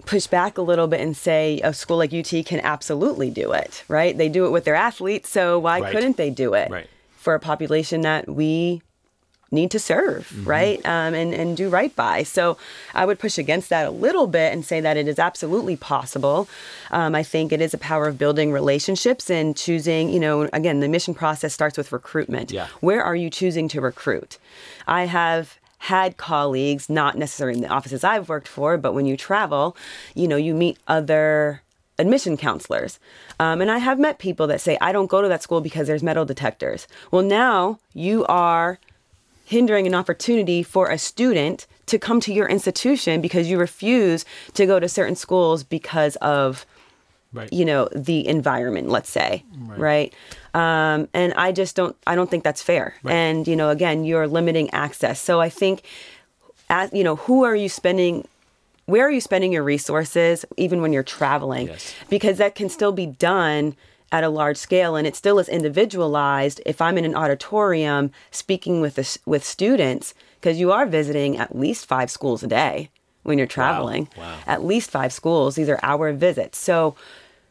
push 0.09 0.27
back 0.27 0.57
a 0.57 0.63
little 0.63 0.87
bit 0.87 1.01
and 1.01 1.15
say 1.17 1.61
a 1.63 1.73
school 1.75 1.99
like 1.99 2.13
UT 2.15 2.33
can 2.47 2.61
absolutely 2.61 3.29
do 3.31 3.53
it, 3.53 3.85
right? 3.89 4.17
They 4.17 4.29
do 4.31 4.47
it 4.47 4.51
with 4.51 4.65
their 4.65 4.75
athletes, 4.75 5.29
so 5.29 5.59
why 5.59 5.81
Right. 5.81 5.93
couldn't 5.93 6.17
they 6.17 6.31
do 6.31 6.55
it 6.55 6.71
Right. 6.71 6.87
for 7.19 7.35
a 7.35 7.41
population 7.41 8.01
that 8.03 8.27
we 8.29 8.81
need 9.51 9.71
to 9.71 9.79
serve, 9.79 10.29
Mm-hmm. 10.29 10.45
right? 10.49 10.79
Um, 10.87 11.13
and, 11.15 11.33
and 11.35 11.57
do 11.57 11.69
right 11.71 11.95
by. 11.97 12.23
So 12.23 12.57
I 12.95 13.05
would 13.07 13.19
push 13.19 13.39
against 13.39 13.69
that 13.71 13.87
a 13.87 13.91
little 13.91 14.27
bit 14.27 14.53
and 14.53 14.65
say 14.65 14.81
that 14.81 14.97
it 14.99 15.09
is 15.09 15.19
absolutely 15.19 15.77
possible. 15.77 16.49
Um, 16.91 17.15
I 17.15 17.23
think 17.23 17.51
it 17.53 17.61
is 17.63 17.73
a 17.75 17.79
power 17.79 18.07
of 18.09 18.19
building 18.19 18.53
relationships 18.53 19.31
and 19.31 19.57
choosing, 19.57 20.11
you 20.11 20.21
know, 20.21 20.43
again, 20.53 20.81
the 20.81 20.89
mission 20.89 21.15
process 21.15 21.53
starts 21.55 21.77
with 21.79 21.93
recruitment. 21.93 22.51
Yeah. 22.51 22.67
Where 22.81 23.03
are 23.03 23.17
you 23.17 23.31
choosing 23.31 23.69
to 23.69 23.81
recruit? 23.81 24.37
I 24.87 25.05
have 25.07 25.57
had 25.79 26.17
colleagues, 26.17 26.91
not 26.91 27.17
necessarily 27.17 27.57
in 27.59 27.63
the 27.63 27.69
offices 27.69 28.05
I've 28.05 28.29
worked 28.29 28.49
for, 28.49 28.77
but 28.77 28.93
when 28.93 29.07
you 29.07 29.17
travel, 29.17 29.77
you 30.15 30.29
know, 30.29 30.37
you 30.37 30.55
meet 30.55 30.79
other 30.89 31.63
admission 31.99 32.37
counselors. 32.37 32.99
Um, 33.41 33.61
and 33.61 33.71
I 33.71 33.79
have 33.79 33.99
met 33.99 34.19
people 34.19 34.47
that 34.49 34.61
say, 34.61 34.79
I 34.81 34.93
don't 34.93 35.07
go 35.07 35.23
to 35.23 35.29
that 35.29 35.43
school 35.43 35.61
because 35.61 35.87
there's 35.87 36.03
metal 36.03 36.25
detectors. 36.25 36.87
Well, 37.11 37.23
now 37.23 37.79
you 37.95 38.25
are 38.27 38.79
hindering 39.45 39.87
an 39.87 39.95
opportunity 39.95 40.63
for 40.63 40.91
a 40.91 40.99
student 40.99 41.67
to 41.87 41.99
come 41.99 42.21
to 42.21 42.33
your 42.33 42.47
institution 42.49 43.21
because 43.21 43.49
you 43.49 43.59
refuse 43.59 44.25
to 44.55 44.67
go 44.67 44.79
to 44.79 44.89
certain 44.89 45.17
schools 45.17 45.65
because 45.65 46.17
of 46.17 46.67
Right. 47.33 47.53
you 47.53 47.65
know 47.67 47.89
the 47.95 48.27
environment 48.27 48.89
let's 48.89 49.11
say 49.11 49.45
right, 49.77 50.15
Um, 50.55 51.09
and 51.13 51.35
i 51.35 51.53
just 51.53 51.77
don't 51.77 51.95
i 52.07 52.15
don't 52.15 52.31
think 52.31 52.43
that's 52.43 52.63
fair. 52.63 52.95
And 53.05 53.47
you 53.47 53.55
know 53.55 53.69
again 53.69 54.05
you're 54.05 54.27
limiting 54.27 54.71
access. 54.71 55.21
So 55.21 55.39
i 55.41 55.51
think 55.51 55.83
as 56.71 56.91
you 56.93 57.05
know 57.05 57.17
who 57.17 57.45
are 57.45 57.55
you 57.57 57.69
spending 57.69 58.27
where 58.87 59.07
are 59.07 59.11
you 59.11 59.21
spending 59.21 59.53
your 59.53 59.63
resources 59.63 60.47
even 60.57 60.81
when 60.81 60.93
you're 60.95 61.03
traveling? 61.19 61.67
Yes. 61.67 61.95
because 62.09 62.39
that 62.39 62.55
can 62.55 62.71
still 62.71 62.93
be 62.93 63.05
done 63.07 63.77
at 64.11 64.25
a 64.25 64.31
large 64.31 64.57
scale 64.57 64.97
and 64.97 65.07
it 65.07 65.15
still 65.15 65.39
is 65.39 65.49
individualized. 65.51 66.61
If 66.65 66.81
i'm 66.81 66.97
in 66.97 67.05
an 67.05 67.15
auditorium 67.15 68.11
speaking 68.31 68.81
with 68.81 68.99
s- 68.99 69.19
with 69.27 69.45
students 69.45 70.15
because 70.41 70.59
you 70.59 70.73
are 70.73 70.87
visiting 70.87 71.37
at 71.37 71.55
least 71.55 71.85
five 71.87 72.11
schools 72.11 72.43
a 72.43 72.47
day 72.47 72.89
when 73.25 73.37
you're 73.37 73.47
traveling. 73.47 74.09
Wow. 74.17 74.37
at 74.47 74.65
least 74.65 74.91
five 74.91 75.13
schools 75.13 75.57
these 75.57 75.69
are 75.69 75.79
hour 75.83 76.13
visits. 76.15 76.57
So 76.57 76.95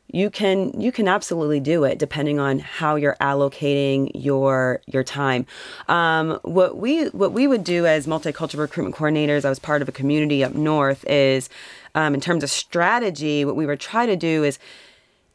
you 0.10 0.30
can 0.30 0.80
you 0.80 0.92
can 0.92 1.08
absolutely 1.08 1.60
do 1.60 1.84
it 1.84 2.00
depending 2.00 2.40
on 2.40 2.60
how 2.60 2.96
you're 2.96 3.18
allocating 3.20 4.10
your 4.16 4.82
your 4.88 5.04
time. 5.04 5.46
Um, 5.88 6.40
what 6.44 6.78
we 6.78 7.08
what 7.10 7.34
we 7.34 7.48
would 7.48 7.64
do 7.64 7.86
as 7.86 8.08
multicultural 8.08 8.60
recruitment 8.60 8.96
coordinators, 8.96 9.44
I 9.44 9.50
was 9.50 9.60
part 9.60 9.82
of 9.82 9.90
a 9.90 9.92
community 9.92 10.44
up 10.44 10.54
north, 10.54 11.06
is 11.08 11.50
um, 11.96 12.14
in 12.14 12.22
terms 12.22 12.44
of 12.44 12.50
strategy, 12.50 13.44
what 13.44 13.56
we 13.56 13.66
would 13.66 13.80
try 13.80 14.06
to 14.06 14.16
do 14.16 14.44
is 14.44 14.60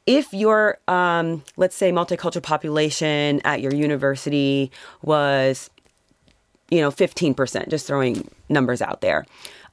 if 0.06 0.32
your 0.32 0.78
um, 0.88 1.44
let's 1.56 1.76
say 1.76 1.92
multicultural 1.92 2.42
population 2.42 3.40
at 3.44 3.60
your 3.60 3.74
university 3.74 4.70
was 5.02 5.70
you 6.70 6.80
know 6.80 6.90
15% 6.90 7.68
just 7.68 7.86
throwing 7.86 8.28
numbers 8.48 8.80
out 8.80 9.02
there 9.02 9.26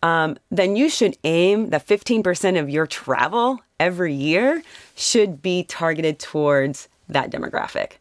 um, 0.03 0.37
then 0.51 0.75
you 0.75 0.89
should 0.89 1.17
aim 1.23 1.69
that 1.69 1.85
15% 1.85 2.59
of 2.59 2.69
your 2.69 2.85
travel 2.85 3.59
every 3.79 4.13
year 4.13 4.61
should 4.95 5.41
be 5.41 5.63
targeted 5.63 6.19
towards 6.19 6.87
that 7.07 7.31
demographic 7.31 7.93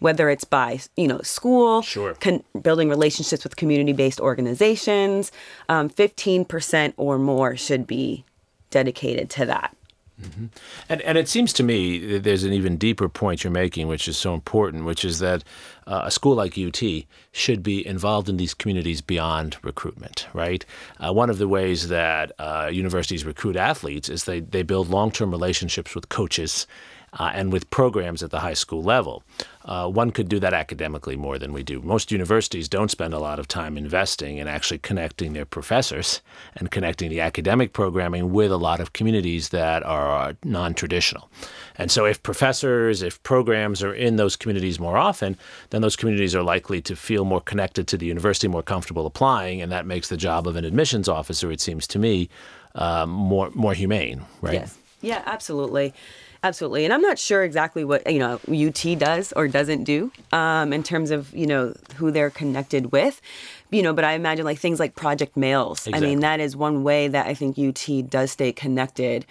whether 0.00 0.28
it's 0.28 0.44
by 0.44 0.78
you 0.96 1.08
know 1.08 1.20
school 1.22 1.80
Sure. 1.82 2.14
con- 2.14 2.42
building 2.60 2.88
relationships 2.88 3.42
with 3.44 3.56
community-based 3.56 4.20
organizations 4.20 5.32
um, 5.68 5.88
15% 5.88 6.92
or 6.96 7.18
more 7.18 7.56
should 7.56 7.86
be 7.86 8.24
dedicated 8.70 9.30
to 9.30 9.46
that 9.46 9.74
And, 10.88 11.00
and 11.02 11.18
it 11.18 11.28
seems 11.28 11.52
to 11.54 11.62
me 11.62 11.98
that 12.06 12.22
there's 12.22 12.44
an 12.44 12.52
even 12.52 12.76
deeper 12.76 13.08
point 13.08 13.42
you're 13.42 13.50
making, 13.50 13.88
which 13.88 14.06
is 14.06 14.16
so 14.16 14.32
important, 14.32 14.84
which 14.84 15.04
is 15.04 15.18
that 15.18 15.42
uh, 15.86 16.02
a 16.04 16.10
school 16.10 16.36
like 16.36 16.56
UT 16.56 16.80
should 17.32 17.62
be 17.62 17.84
involved 17.86 18.28
in 18.28 18.36
these 18.36 18.54
communities 18.54 19.00
beyond 19.00 19.56
recruitment, 19.62 20.28
right? 20.32 20.64
Uh, 21.00 21.12
one 21.12 21.30
of 21.30 21.38
the 21.38 21.48
ways 21.48 21.88
that 21.88 22.32
uh, 22.38 22.70
universities 22.72 23.24
recruit 23.24 23.56
athletes 23.56 24.08
is 24.08 24.24
they, 24.24 24.40
they 24.40 24.62
build 24.62 24.88
long 24.88 25.10
term 25.10 25.30
relationships 25.30 25.94
with 25.94 26.08
coaches 26.08 26.66
uh, 27.18 27.30
and 27.34 27.52
with 27.52 27.70
programs 27.70 28.22
at 28.22 28.30
the 28.30 28.40
high 28.40 28.54
school 28.54 28.82
level. 28.82 29.22
Uh, 29.64 29.88
one 29.88 30.10
could 30.10 30.28
do 30.28 30.38
that 30.38 30.52
academically 30.52 31.16
more 31.16 31.38
than 31.38 31.52
we 31.52 31.62
do. 31.62 31.80
Most 31.80 32.12
universities 32.12 32.68
don't 32.68 32.90
spend 32.90 33.14
a 33.14 33.18
lot 33.18 33.38
of 33.38 33.48
time 33.48 33.78
investing 33.78 34.36
in 34.36 34.46
actually 34.46 34.78
connecting 34.78 35.32
their 35.32 35.46
professors 35.46 36.20
and 36.56 36.70
connecting 36.70 37.08
the 37.08 37.20
academic 37.20 37.72
programming 37.72 38.32
with 38.32 38.52
a 38.52 38.58
lot 38.58 38.78
of 38.78 38.92
communities 38.92 39.48
that 39.50 39.82
are 39.84 40.36
non 40.44 40.74
traditional. 40.74 41.30
And 41.78 41.90
so, 41.90 42.04
if 42.04 42.22
professors, 42.22 43.00
if 43.02 43.22
programs 43.22 43.82
are 43.82 43.94
in 43.94 44.16
those 44.16 44.36
communities 44.36 44.78
more 44.78 44.98
often, 44.98 45.38
then 45.70 45.80
those 45.80 45.96
communities 45.96 46.34
are 46.34 46.42
likely 46.42 46.82
to 46.82 46.94
feel 46.94 47.24
more 47.24 47.40
connected 47.40 47.88
to 47.88 47.96
the 47.96 48.06
university, 48.06 48.48
more 48.48 48.62
comfortable 48.62 49.06
applying, 49.06 49.62
and 49.62 49.72
that 49.72 49.86
makes 49.86 50.08
the 50.08 50.16
job 50.16 50.46
of 50.46 50.56
an 50.56 50.64
admissions 50.64 51.08
officer, 51.08 51.50
it 51.50 51.60
seems 51.60 51.86
to 51.86 51.98
me, 51.98 52.28
uh, 52.74 53.06
more 53.06 53.50
more 53.54 53.72
humane, 53.72 54.22
right? 54.42 54.54
Yes. 54.54 54.78
Yeah, 55.00 55.22
absolutely. 55.26 55.92
Absolutely. 56.44 56.84
And 56.84 56.92
I'm 56.92 57.00
not 57.00 57.18
sure 57.18 57.42
exactly 57.42 57.84
what, 57.84 58.08
you 58.10 58.18
know, 58.18 58.38
UT 58.46 58.98
does 58.98 59.32
or 59.32 59.48
doesn't 59.48 59.84
do 59.84 60.12
um, 60.30 60.74
in 60.74 60.82
terms 60.82 61.10
of, 61.10 61.34
you 61.34 61.46
know, 61.46 61.72
who 61.96 62.10
they're 62.10 62.28
connected 62.28 62.92
with. 62.92 63.22
You 63.70 63.82
know, 63.82 63.94
but 63.94 64.04
I 64.04 64.12
imagine 64.12 64.44
like 64.44 64.58
things 64.58 64.78
like 64.78 64.94
Project 64.94 65.38
MALES. 65.38 65.88
I 65.92 66.00
mean, 66.00 66.20
that 66.20 66.40
is 66.40 66.54
one 66.54 66.84
way 66.84 67.08
that 67.08 67.26
I 67.26 67.32
think 67.32 67.58
UT 67.58 68.10
does 68.10 68.30
stay 68.30 68.52
connected 68.52 69.24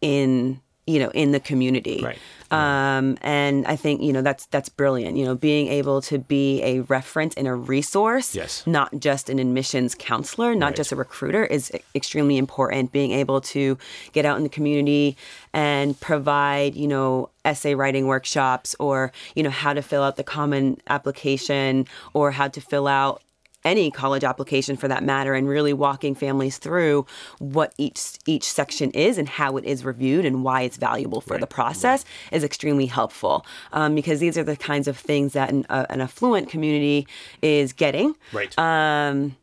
in, 0.00 0.60
you 0.90 0.98
know, 0.98 1.10
in 1.10 1.32
the 1.32 1.40
community. 1.40 2.00
Right. 2.02 2.18
Um, 2.52 3.16
and 3.22 3.64
I 3.68 3.76
think, 3.76 4.02
you 4.02 4.12
know, 4.12 4.22
that's 4.22 4.46
that's 4.46 4.68
brilliant. 4.68 5.16
You 5.16 5.24
know, 5.24 5.36
being 5.36 5.68
able 5.68 6.02
to 6.02 6.18
be 6.18 6.60
a 6.64 6.80
reference 6.80 7.34
and 7.36 7.46
a 7.46 7.54
resource, 7.54 8.34
Yes. 8.34 8.64
not 8.66 8.98
just 8.98 9.30
an 9.30 9.38
admissions 9.38 9.94
counselor, 9.94 10.56
not 10.56 10.66
Right. 10.70 10.76
just 10.76 10.90
a 10.90 10.96
recruiter, 10.96 11.44
is 11.44 11.70
extremely 11.94 12.36
important. 12.38 12.90
Being 12.90 13.12
able 13.12 13.40
to 13.54 13.78
get 14.12 14.24
out 14.26 14.36
in 14.36 14.42
the 14.42 14.48
community 14.48 15.16
and 15.54 15.98
provide, 16.00 16.74
you 16.74 16.88
know, 16.88 17.28
essay 17.44 17.76
writing 17.76 18.08
workshops 18.08 18.74
or, 18.80 19.12
you 19.36 19.44
know, 19.44 19.50
how 19.50 19.72
to 19.72 19.80
fill 19.82 20.02
out 20.02 20.16
the 20.16 20.24
common 20.24 20.76
application 20.88 21.86
or 22.14 22.32
how 22.32 22.48
to 22.48 22.60
fill 22.60 22.88
out 22.88 23.22
any 23.64 23.90
college 23.90 24.24
application 24.24 24.76
for 24.76 24.88
that 24.88 25.02
matter 25.04 25.34
and 25.34 25.48
really 25.48 25.72
walking 25.72 26.14
families 26.14 26.58
through 26.58 27.04
what 27.38 27.74
each 27.78 28.12
each 28.26 28.44
section 28.44 28.90
is 28.92 29.18
and 29.18 29.28
how 29.28 29.56
it 29.56 29.64
is 29.64 29.84
reviewed 29.84 30.24
and 30.24 30.42
why 30.44 30.62
it's 30.62 30.76
valuable 30.76 31.20
for 31.20 31.36
the 31.38 31.46
process 31.46 32.04
is 32.32 32.42
extremely 32.44 32.86
helpful 32.86 33.44
um, 33.72 33.94
because 33.94 34.20
these 34.20 34.38
are 34.38 34.44
the 34.44 34.56
kinds 34.56 34.88
of 34.88 34.96
things 34.96 35.34
that 35.34 35.50
an, 35.50 35.66
uh, 35.68 35.84
an 35.90 36.00
affluent 36.00 36.48
community 36.48 37.06
is 37.42 37.72
getting 37.72 38.14
Right. 38.32 38.58
um, 38.58 39.36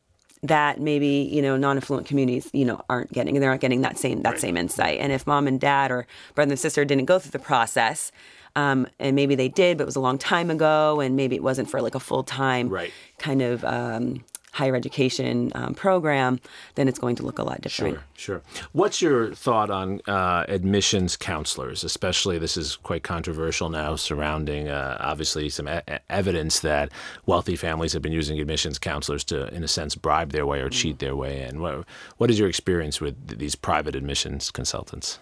that 0.44 0.80
maybe 0.80 1.28
you 1.32 1.42
know 1.42 1.58
non-affluent 1.58 2.06
communities 2.08 2.50
you 2.54 2.64
know 2.66 2.82
aren't 2.90 3.12
getting 3.12 3.36
and 3.36 3.44
they're 3.44 3.52
not 3.52 3.60
getting 3.60 3.82
that 3.82 3.98
same 3.98 4.22
that 4.22 4.34
Right. 4.34 4.40
same 4.40 4.58
insight 4.58 5.00
and 5.00 5.12
if 5.12 5.26
mom 5.28 5.48
and 5.48 5.60
dad 5.60 5.92
or 5.92 6.06
brother 6.36 6.52
and 6.52 6.60
sister 6.60 6.86
didn't 6.86 7.06
go 7.06 7.18
through 7.20 7.32
the 7.32 7.40
process 7.40 8.12
um, 8.62 8.88
and 9.00 9.16
maybe 9.16 9.36
they 9.36 9.50
did 9.50 9.78
but 9.78 9.84
it 9.84 9.92
was 9.94 9.96
a 10.04 10.06
long 10.10 10.18
time 10.18 10.50
ago 10.58 11.00
and 11.04 11.16
maybe 11.16 11.36
it 11.36 11.44
wasn't 11.44 11.70
for 11.70 11.80
like 11.82 11.96
a 11.96 12.00
full-time 12.10 12.68
Right. 12.70 12.92
kind 13.18 13.42
of 13.42 13.64
um, 13.64 14.24
higher 14.54 14.76
education 14.76 15.52
um, 15.60 15.74
program 15.76 16.40
then 16.76 16.88
it's 16.88 16.98
going 16.98 17.16
to 17.16 17.24
look 17.28 17.38
a 17.38 17.44
lot 17.44 17.62
different 17.62 18.00
Sure, 18.18 18.42
sure. 18.42 18.42
What's 18.80 19.00
your 19.06 19.20
thought 19.36 19.70
on 19.70 20.02
uh, 20.08 20.46
admissions 20.48 21.16
counselors, 21.16 21.84
especially 21.84 22.40
this 22.40 22.58
is 22.58 22.76
quite 22.78 23.04
controversial 23.04 23.70
now 23.70 23.96
surrounding 23.96 24.68
uh, 24.68 24.98
obviously 25.00 25.50
some 25.50 25.68
e- 25.70 25.82
evidence 26.10 26.62
that 26.62 26.92
wealthy 27.28 27.56
families 27.56 27.94
have 27.94 28.02
been 28.02 28.18
using 28.22 28.40
admissions 28.40 28.80
counselors 28.80 29.24
to, 29.26 29.48
in 29.54 29.64
a 29.64 29.68
sense, 29.68 29.94
bribe 29.96 30.32
their 30.32 30.46
way 30.48 30.60
or 30.62 30.70
cheat 30.70 30.98
their 30.98 31.16
way 31.16 31.34
in. 31.48 31.62
What, 31.62 31.86
what 32.18 32.30
is 32.32 32.40
your 32.40 32.50
experience 32.50 33.00
with 33.00 33.16
th- 33.28 33.38
these 33.40 33.56
private 33.56 33.96
admissions 33.96 34.50
consultants? 34.50 35.20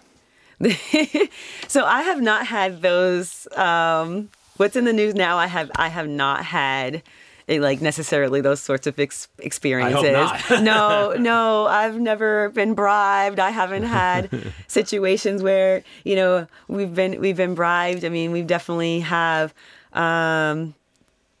so 1.68 1.84
I 1.84 2.02
have 2.02 2.20
not 2.20 2.46
had 2.46 2.82
those. 2.82 3.46
Um, 3.56 4.30
what's 4.56 4.76
in 4.76 4.84
the 4.84 4.92
news 4.92 5.14
now? 5.14 5.36
I 5.36 5.46
have 5.46 5.70
I 5.76 5.88
have 5.88 6.08
not 6.08 6.44
had. 6.44 7.02
eh, 7.48 7.58
like 7.60 7.80
necessarily 7.80 8.40
those 8.40 8.60
sorts 8.60 8.86
of 8.86 8.98
ex- 8.98 9.28
experiences. 9.38 10.30
no, 10.62 11.14
no, 11.18 11.66
I've 11.66 11.98
never 12.00 12.48
been 12.50 12.74
bribed. 12.74 13.38
I 13.38 13.50
haven't 13.50 13.84
had 13.84 14.30
situations 14.66 15.42
where 15.42 15.82
you 16.04 16.16
know 16.16 16.46
we've 16.68 16.94
been 16.94 17.20
we've 17.20 17.36
been 17.36 17.54
bribed. 17.54 18.04
I 18.04 18.08
mean, 18.08 18.32
we 18.32 18.42
definitely 18.42 19.00
have 19.00 19.52
um, 19.92 20.74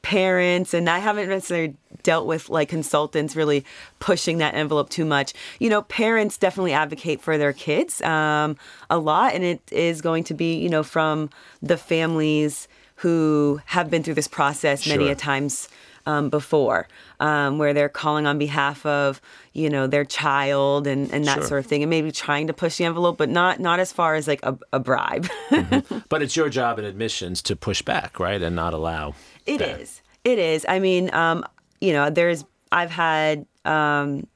parents, 0.06 0.72
and 0.72 0.88
I 0.88 1.00
haven't 1.00 1.28
necessarily 1.28 1.74
dealt 2.04 2.28
with 2.28 2.48
like 2.48 2.68
consultants 2.68 3.34
really 3.34 3.64
pushing 3.98 4.38
that 4.38 4.54
envelope 4.54 4.88
too 4.88 5.04
much. 5.04 5.34
You 5.58 5.68
know, 5.68 5.82
parents 5.82 6.38
definitely 6.38 6.72
advocate 6.72 7.20
for 7.20 7.36
their 7.36 7.52
kids 7.52 8.00
um, 8.02 8.56
a 8.88 8.98
lot, 8.98 9.34
and 9.34 9.42
it 9.42 9.60
is 9.72 10.00
going 10.00 10.22
to 10.24 10.34
be 10.34 10.54
you 10.58 10.68
know 10.68 10.84
from 10.84 11.28
the 11.60 11.76
families 11.76 12.68
who 13.00 13.60
have 13.66 13.90
been 13.90 14.04
through 14.04 14.14
this 14.14 14.28
process 14.28 14.86
many 14.86 15.04
Sure. 15.06 15.12
a 15.12 15.16
times 15.16 15.68
um, 16.06 16.30
before, 16.30 16.88
um, 17.20 17.58
where 17.58 17.74
they're 17.74 17.88
calling 17.88 18.26
on 18.26 18.38
behalf 18.38 18.86
of 18.86 19.20
you 19.52 19.68
know 19.68 19.86
their 19.86 20.04
child 20.04 20.86
and, 20.86 21.12
and 21.12 21.24
that 21.26 21.34
Sure. 21.38 21.44
sort 21.48 21.58
of 21.60 21.66
thing, 21.66 21.82
and 21.82 21.90
maybe 21.90 22.10
trying 22.12 22.46
to 22.46 22.52
push 22.52 22.76
the 22.78 22.84
envelope, 22.84 23.18
but 23.18 23.28
not 23.28 23.60
not 23.60 23.80
as 23.80 23.92
far 23.92 24.14
as 24.14 24.26
like 24.28 24.40
a, 24.44 24.56
a 24.72 24.78
bribe. 24.80 25.28
But 26.08 26.22
it's 26.22 26.36
your 26.36 26.48
job 26.48 26.78
in 26.78 26.84
admissions 26.84 27.42
to 27.42 27.56
push 27.56 27.82
back, 27.82 28.18
right, 28.20 28.40
and 28.40 28.54
not 28.56 28.72
allow. 28.74 29.14
It 29.44 29.58
that. 29.58 29.80
is. 29.80 30.00
It 30.24 30.38
is. 30.38 30.64
I 30.68 30.78
mean, 30.78 31.12
um, 31.14 31.44
you 31.80 31.92
know, 31.92 32.10
there's. 32.10 32.44
I've 32.72 32.90
had, 32.90 33.46
um, 33.64 34.26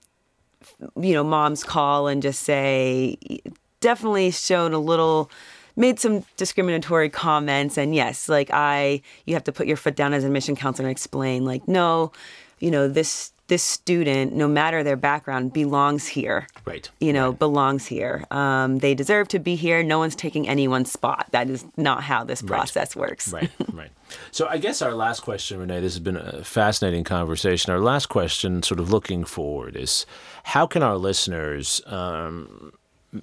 you 0.96 1.14
know, 1.14 1.24
moms 1.24 1.64
call 1.64 2.06
and 2.06 2.22
just 2.22 2.42
say, 2.42 3.16
definitely 3.80 4.30
shown 4.30 4.72
a 4.72 4.78
little, 4.78 5.30
made 5.80 5.98
some 5.98 6.24
discriminatory 6.36 7.08
comments, 7.08 7.76
and 7.78 7.94
yes, 7.94 8.28
like 8.28 8.50
I, 8.52 9.00
you 9.24 9.34
have 9.34 9.44
to 9.44 9.52
put 9.52 9.66
your 9.66 9.76
foot 9.76 9.96
down 9.96 10.12
as 10.14 10.22
an 10.22 10.28
admission 10.28 10.54
counselor 10.54 10.86
and 10.86 10.92
explain, 10.92 11.44
like, 11.44 11.66
no, 11.66 12.12
you 12.60 12.70
know, 12.70 12.86
this 12.86 13.32
this 13.48 13.64
student, 13.64 14.32
no 14.32 14.46
matter 14.46 14.84
their 14.84 14.96
background, 14.96 15.52
belongs 15.52 16.06
here 16.06 16.46
Right. 16.64 16.88
you 17.00 17.12
know, 17.12 17.32
belongs 17.32 17.84
here. 17.84 18.24
Um, 18.30 18.78
they 18.78 18.94
deserve 18.94 19.26
to 19.28 19.40
be 19.40 19.56
here. 19.56 19.82
No 19.82 19.98
one's 19.98 20.14
taking 20.14 20.46
anyone's 20.46 20.92
spot. 20.92 21.26
That 21.32 21.50
is 21.50 21.64
not 21.76 22.04
how 22.04 22.22
this 22.22 22.42
process 22.42 22.94
works. 22.94 23.32
Right, 23.32 23.50
right. 23.72 23.90
So 24.30 24.46
I 24.46 24.58
guess 24.58 24.80
our 24.82 24.94
last 24.94 25.22
question, 25.22 25.58
Renee, 25.58 25.80
this 25.80 25.94
has 25.94 25.98
been 26.00 26.16
a 26.16 26.44
fascinating 26.44 27.02
conversation. 27.02 27.72
Our 27.72 27.80
last 27.80 28.06
question, 28.06 28.62
sort 28.62 28.78
of 28.78 28.92
looking 28.92 29.24
forward, 29.24 29.74
is 29.74 30.06
how 30.44 30.68
can 30.68 30.84
our 30.84 30.96
listeners 30.96 31.82
um, 31.86 32.72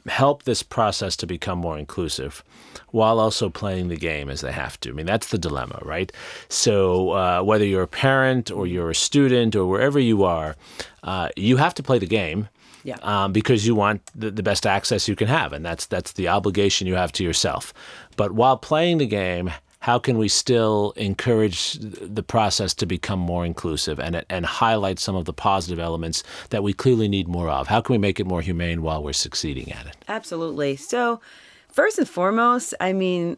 help 0.08 0.44
this 0.44 0.64
process 0.64 1.16
to 1.18 1.28
become 1.28 1.60
more 1.60 1.78
inclusive 1.78 2.44
while 2.92 3.20
also 3.20 3.50
playing 3.50 3.88
the 3.88 3.96
game 3.98 4.30
as 4.30 4.42
they 4.42 4.52
have 4.52 4.80
to? 4.82 4.90
I 4.90 4.94
mean, 4.94 5.06
that's 5.06 5.28
the 5.30 5.38
dilemma, 5.38 5.80
right? 5.84 6.12
So 6.50 7.12
uh, 7.12 7.42
whether 7.44 7.66
you're 7.66 7.84
a 7.84 7.88
parent 7.88 8.52
or 8.52 8.68
you're 8.68 8.90
a 8.92 8.96
student 8.96 9.56
or 9.56 9.66
wherever 9.66 10.00
you 10.00 10.24
are, 10.24 10.56
uh, 11.04 11.30
you 11.36 11.58
have 11.58 11.74
to 11.76 11.84
play 11.84 12.00
the 12.00 12.08
game 12.08 12.50
Yeah. 12.84 12.98
um, 13.02 13.32
because 13.34 13.66
you 13.68 13.76
want 13.76 14.02
the, 14.16 14.32
the 14.32 14.44
best 14.44 14.66
access 14.66 15.08
you 15.08 15.16
can 15.16 15.28
have, 15.28 15.54
and 15.56 15.66
that's 15.66 15.86
that's 15.88 16.14
the 16.14 16.28
obligation 16.30 16.88
you 16.88 16.96
have 16.96 17.12
to 17.14 17.24
yourself. 17.24 17.74
But 18.18 18.32
while 18.32 18.58
playing 18.58 18.98
the 19.00 19.08
game, 19.08 19.52
how 19.88 19.98
can 19.98 20.18
we 20.18 20.28
still 20.28 20.92
encourage 20.98 21.76
the 21.80 22.22
process 22.22 22.74
to 22.74 22.86
become 22.86 23.20
more 23.20 23.46
inclusive 23.46 24.02
and 24.02 24.22
and 24.30 24.46
highlight 24.46 25.00
some 25.00 25.16
of 25.16 25.24
the 25.24 25.32
positive 25.32 25.80
elements 25.80 26.24
that 26.50 26.62
we 26.62 26.74
clearly 26.74 27.08
need 27.08 27.26
more 27.30 27.50
of? 27.50 27.68
How 27.68 27.80
can 27.80 27.94
we 27.94 27.98
make 27.98 28.20
it 28.20 28.26
more 28.26 28.42
humane 28.42 28.82
while 28.82 29.02
we're 29.02 29.14
succeeding 29.14 29.72
at 29.72 29.86
it? 29.86 29.96
Absolutely. 30.10 30.76
So, 30.76 31.22
first 31.72 31.98
and 32.00 32.10
foremost, 32.10 32.74
I 32.82 32.92
mean, 32.92 33.38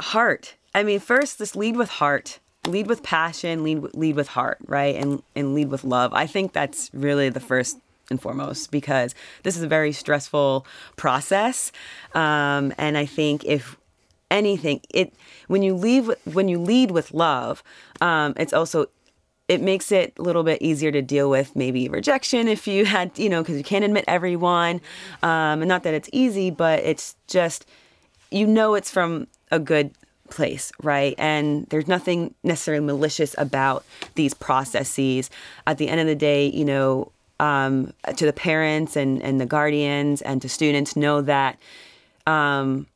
heart. 0.00 0.54
I 0.74 0.84
mean, 0.84 1.00
first, 1.00 1.36
just 1.36 1.54
lead 1.54 1.76
with 1.76 1.90
heart, 1.90 2.38
lead 2.66 2.86
with 2.86 3.02
passion, 3.02 3.62
lead 3.62 3.92
lead 3.92 4.16
with 4.16 4.28
heart, 4.28 4.56
right, 4.68 4.96
and 4.96 5.22
and 5.36 5.54
lead 5.54 5.68
with 5.68 5.84
love. 5.84 6.14
I 6.14 6.26
think 6.26 6.54
that's 6.54 6.90
really 6.94 7.28
the 7.28 7.40
first 7.40 7.78
and 8.08 8.22
foremost 8.22 8.70
because 8.70 9.14
this 9.42 9.54
is 9.58 9.62
a 9.62 9.68
very 9.68 9.92
stressful 9.92 10.64
process, 10.96 11.72
um, 12.14 12.72
and 12.78 12.96
I 12.96 13.04
think 13.04 13.44
if 13.44 13.76
anything, 14.30 14.80
it 14.90 15.12
when 15.48 15.62
you 15.62 15.74
leave 15.74 16.10
when 16.24 16.48
you 16.48 16.58
lead 16.58 16.90
with 16.90 17.12
love, 17.12 17.62
um, 18.00 18.34
it's 18.36 18.52
also 18.52 18.86
it 19.48 19.60
makes 19.60 19.90
it 19.90 20.12
a 20.16 20.22
little 20.22 20.44
bit 20.44 20.62
easier 20.62 20.92
to 20.92 21.02
deal 21.02 21.28
with 21.28 21.56
maybe 21.56 21.88
rejection 21.88 22.46
if 22.46 22.68
you 22.68 22.84
had 22.84 23.18
you 23.18 23.28
know 23.28 23.42
because 23.42 23.56
you 23.56 23.64
can't 23.64 23.84
admit 23.84 24.04
everyone. 24.06 24.80
Um, 25.22 25.62
and 25.62 25.68
not 25.68 25.82
that 25.82 25.94
it's 25.94 26.08
easy 26.12 26.50
but 26.50 26.78
it's 26.80 27.16
just 27.26 27.66
you 28.30 28.46
know 28.46 28.74
it's 28.74 28.90
from 28.90 29.26
a 29.50 29.58
good 29.58 29.92
place 30.30 30.70
right? 30.82 31.14
And 31.18 31.66
there's 31.66 31.88
nothing 31.88 32.34
necessarily 32.44 32.84
malicious 32.84 33.34
about 33.36 33.84
these 34.14 34.34
processes. 34.34 35.28
At 35.66 35.78
the 35.78 35.88
end 35.88 36.00
of 36.00 36.06
the 36.06 36.14
day 36.14 36.46
you 36.46 36.64
know 36.64 37.10
um, 37.40 37.92
to 38.16 38.26
the 38.26 38.32
parents 38.32 38.96
and, 38.96 39.22
and 39.22 39.40
the 39.40 39.46
guardians 39.46 40.22
and 40.22 40.40
to 40.42 40.48
students 40.48 40.94
know 40.94 41.22
that 41.22 41.58
um, 42.26 42.86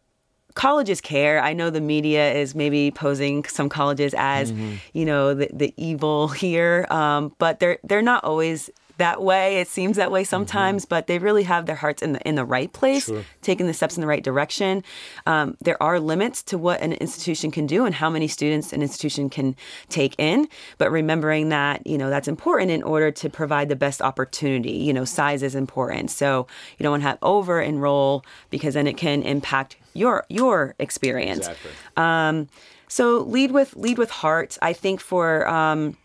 colleges 0.55 1.01
care. 1.01 1.43
I 1.43 1.53
know 1.53 1.71
the 1.71 1.81
media 1.81 2.33
is 2.33 2.55
maybe 2.55 2.91
posing 2.91 3.45
some 3.45 3.69
colleges 3.69 4.15
as, 4.17 4.53
mm-hmm. 4.53 4.75
you 4.93 5.05
know, 5.05 5.35
the, 5.35 5.51
the 5.53 5.75
evil 5.77 6.29
here, 6.29 6.87
um, 6.91 7.35
but 7.39 7.61
they're 7.61 7.79
they're 7.85 8.03
not 8.03 8.25
always 8.25 8.71
that 8.97 9.23
way. 9.23 9.57
It 9.57 9.69
seems 9.69 9.97
that 9.97 10.13
way 10.13 10.23
mm-hmm. 10.23 10.29
sometimes, 10.29 10.85
mm-hmm. 10.85 10.91
but 10.91 11.07
they 11.07 11.19
really 11.19 11.43
have 11.45 11.67
their 11.67 11.77
hearts 11.77 12.03
in 12.03 12.13
the 12.13 12.29
in 12.29 12.37
the 12.37 12.45
right 12.45 12.73
place, 12.73 13.07
sure. 13.07 13.25
taking 13.43 13.67
the 13.67 13.75
steps 13.75 13.97
in 13.97 14.01
the 14.01 14.07
right 14.07 14.23
direction. 14.23 14.85
Um, 15.27 15.57
there 15.61 15.83
are 15.83 15.99
limits 15.99 16.43
to 16.45 16.59
what 16.59 16.81
an 16.81 16.93
institution 16.95 17.51
can 17.51 17.67
do 17.67 17.85
and 17.85 17.95
how 17.95 18.09
many 18.09 18.29
students 18.29 18.73
an 18.73 18.83
institution 18.83 19.31
can 19.31 19.57
take 19.89 20.15
in, 20.19 20.49
but 20.79 20.91
remembering 20.91 21.49
that 21.49 21.87
you 21.87 21.99
know 21.99 22.11
that's 22.11 22.29
important 22.29 22.71
in 22.71 22.83
order 22.83 23.11
to 23.11 23.29
provide 23.29 23.69
the 23.69 23.77
best 23.77 24.01
opportunity. 24.01 24.73
You 24.73 24.93
know, 24.93 25.05
size 25.05 25.43
is 25.43 25.55
important, 25.55 26.11
so 26.11 26.47
you 26.79 26.85
don't 26.85 26.93
want 26.93 27.03
to 27.03 27.09
have 27.09 27.19
over 27.23 27.61
enroll 27.61 28.25
because 28.51 28.75
then 28.75 28.87
it 28.87 28.97
can 28.97 29.23
impact 29.23 29.77
your 29.95 30.25
your 30.29 30.75
experience. 30.79 31.49
Exactly. 31.49 31.71
Um, 31.97 32.49
so 32.89 33.19
lead 33.21 33.51
with 33.51 33.75
lead 33.77 33.99
with 33.99 34.11
heart. 34.11 34.59
I 34.63 34.73
think 34.73 35.01
for 35.01 35.49
um, 35.49 35.97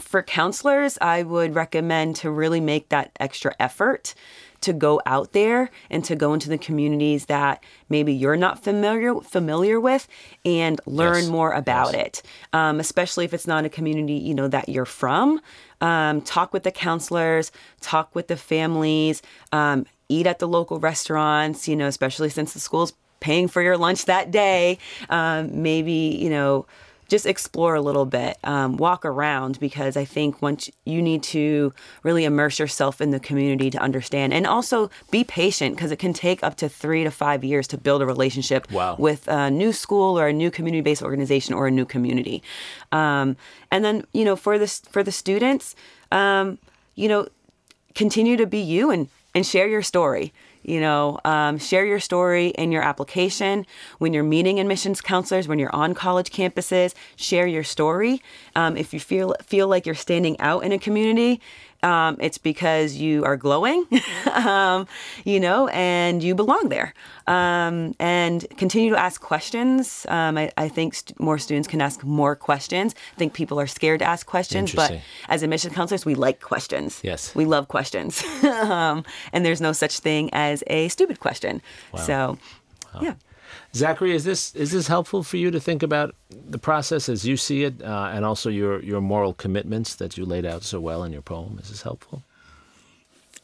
for 0.00 0.22
counselors, 0.22 0.98
I 1.00 1.22
would 1.22 1.54
recommend 1.54 2.16
to 2.16 2.30
really 2.30 2.60
make 2.60 2.88
that 2.88 3.12
extra 3.20 3.54
effort 3.60 4.14
to 4.64 4.72
go 4.72 4.98
out 5.04 5.32
there 5.32 5.70
and 5.90 6.02
to 6.06 6.16
go 6.16 6.32
into 6.32 6.48
the 6.48 6.56
communities 6.56 7.26
that 7.26 7.62
maybe 7.90 8.14
you're 8.14 8.36
not 8.36 8.64
familiar 8.64 9.14
familiar 9.20 9.78
with 9.78 10.08
and 10.44 10.80
learn 10.86 11.24
yes. 11.24 11.28
more 11.28 11.52
about 11.52 11.92
yes. 11.92 12.06
it. 12.06 12.22
Um, 12.54 12.80
especially 12.80 13.26
if 13.26 13.34
it's 13.34 13.46
not 13.46 13.66
a 13.66 13.68
community 13.68 14.14
you 14.14 14.34
know 14.34 14.48
that 14.48 14.68
you're 14.68 14.86
from. 14.86 15.40
Um, 15.80 16.22
talk 16.22 16.54
with 16.54 16.62
the 16.62 16.72
counselors, 16.72 17.52
talk 17.82 18.14
with 18.14 18.28
the 18.28 18.36
families, 18.36 19.20
um, 19.52 19.84
eat 20.08 20.26
at 20.26 20.38
the 20.38 20.48
local 20.48 20.80
restaurants. 20.80 21.68
You 21.68 21.76
know, 21.76 21.86
especially 21.86 22.30
since 22.30 22.54
the 22.54 22.60
school's 22.60 22.94
paying 23.20 23.48
for 23.48 23.62
your 23.62 23.76
lunch 23.76 24.04
that 24.06 24.30
day. 24.30 24.78
Um, 25.08 25.62
maybe 25.62 26.18
you 26.20 26.30
know 26.30 26.66
just 27.08 27.26
explore 27.26 27.74
a 27.74 27.80
little 27.80 28.06
bit, 28.06 28.38
um, 28.44 28.76
walk 28.76 29.04
around, 29.04 29.60
because 29.60 29.96
I 29.96 30.04
think 30.04 30.40
once 30.40 30.70
you 30.84 31.02
need 31.02 31.22
to 31.24 31.72
really 32.02 32.24
immerse 32.24 32.58
yourself 32.58 33.00
in 33.00 33.10
the 33.10 33.20
community 33.20 33.70
to 33.70 33.78
understand, 33.78 34.32
and 34.32 34.46
also 34.46 34.90
be 35.10 35.22
patient 35.24 35.76
because 35.76 35.92
it 35.92 35.98
can 35.98 36.12
take 36.12 36.42
up 36.42 36.56
to 36.56 36.68
three 36.68 37.04
to 37.04 37.10
five 37.10 37.44
years 37.44 37.66
to 37.68 37.78
build 37.78 38.02
a 38.02 38.06
relationship 38.06 38.70
wow. 38.72 38.96
with 38.98 39.28
a 39.28 39.50
new 39.50 39.72
school 39.72 40.18
or 40.18 40.28
a 40.28 40.32
new 40.32 40.50
community-based 40.50 41.02
organization 41.02 41.54
or 41.54 41.66
a 41.66 41.70
new 41.70 41.84
community. 41.84 42.42
Um, 42.90 43.36
and 43.70 43.84
then 43.84 44.04
you 44.12 44.24
know 44.24 44.36
for 44.36 44.58
the 44.58 44.66
for 44.90 45.02
the 45.02 45.12
students, 45.12 45.76
um, 46.10 46.58
you 46.94 47.08
know, 47.08 47.28
continue 47.94 48.36
to 48.36 48.46
be 48.46 48.58
you 48.58 48.90
and 48.90 49.08
and 49.34 49.44
share 49.44 49.68
your 49.68 49.82
story 49.82 50.32
you 50.64 50.80
know 50.80 51.18
um, 51.24 51.58
share 51.58 51.84
your 51.84 52.00
story 52.00 52.48
in 52.48 52.72
your 52.72 52.82
application. 52.82 53.66
When 53.98 54.12
you're 54.12 54.24
meeting 54.24 54.60
admissions 54.60 55.00
counselors 55.00 55.48
when 55.48 55.58
you're 55.58 55.74
on 55.74 55.94
college 55.94 56.30
campuses 56.30 56.94
share 57.16 57.46
your 57.46 57.64
story. 57.64 58.22
Um, 58.56 58.76
if 58.76 58.92
you 58.92 59.00
feel 59.00 59.34
feel 59.42 59.68
like 59.68 59.86
you're 59.86 59.94
standing 59.94 60.38
out 60.40 60.64
in 60.64 60.72
a 60.72 60.78
community 60.78 61.40
um, 61.84 62.16
it's 62.18 62.38
because 62.38 62.96
you 62.96 63.24
are 63.24 63.36
glowing, 63.36 63.86
um, 64.32 64.88
you 65.24 65.38
know, 65.38 65.68
and 65.68 66.22
you 66.22 66.34
belong 66.34 66.68
there. 66.70 66.94
Um, 67.26 67.94
and 68.00 68.44
continue 68.56 68.90
to 68.90 68.98
ask 68.98 69.20
questions. 69.20 70.06
Um, 70.08 70.38
I, 70.38 70.50
I, 70.56 70.68
think 70.68 70.94
st- 70.94 71.20
more 71.20 71.38
students 71.38 71.68
can 71.68 71.80
ask 71.80 72.02
more 72.02 72.34
questions. 72.34 72.94
I 73.14 73.18
think 73.18 73.34
people 73.34 73.60
are 73.60 73.66
scared 73.66 74.00
to 74.00 74.06
ask 74.06 74.26
questions, 74.26 74.74
but 74.74 74.98
as 75.28 75.42
admission 75.42 75.72
counselors, 75.72 76.04
we 76.04 76.14
like 76.14 76.40
questions. 76.40 77.00
Yes. 77.02 77.34
We 77.34 77.44
love 77.44 77.68
questions. 77.68 78.24
Um, 78.64 79.04
and 79.32 79.44
there's 79.44 79.60
no 79.60 79.72
such 79.72 79.98
thing 79.98 80.30
as 80.32 80.62
a 80.68 80.88
stupid 80.88 81.18
question. 81.20 81.60
Wow. 81.92 82.00
So, 82.00 82.38
wow. 82.94 83.00
yeah. 83.02 83.14
Zachary, 83.74 84.14
is 84.14 84.22
this 84.22 84.54
is 84.54 84.70
this 84.70 84.86
helpful 84.86 85.24
for 85.24 85.36
you 85.36 85.50
to 85.50 85.58
think 85.58 85.82
about 85.82 86.14
the 86.30 86.58
process 86.58 87.08
as 87.08 87.26
you 87.26 87.36
see 87.36 87.64
it, 87.64 87.82
uh, 87.82 88.10
and 88.12 88.24
also 88.24 88.48
your 88.48 88.80
your 88.82 89.00
moral 89.00 89.34
commitments 89.34 89.96
that 89.96 90.16
you 90.16 90.24
laid 90.24 90.46
out 90.46 90.62
so 90.62 90.80
well 90.80 91.02
in 91.02 91.12
your 91.12 91.22
poem? 91.22 91.58
Is 91.60 91.70
this 91.70 91.82
helpful? 91.82 92.22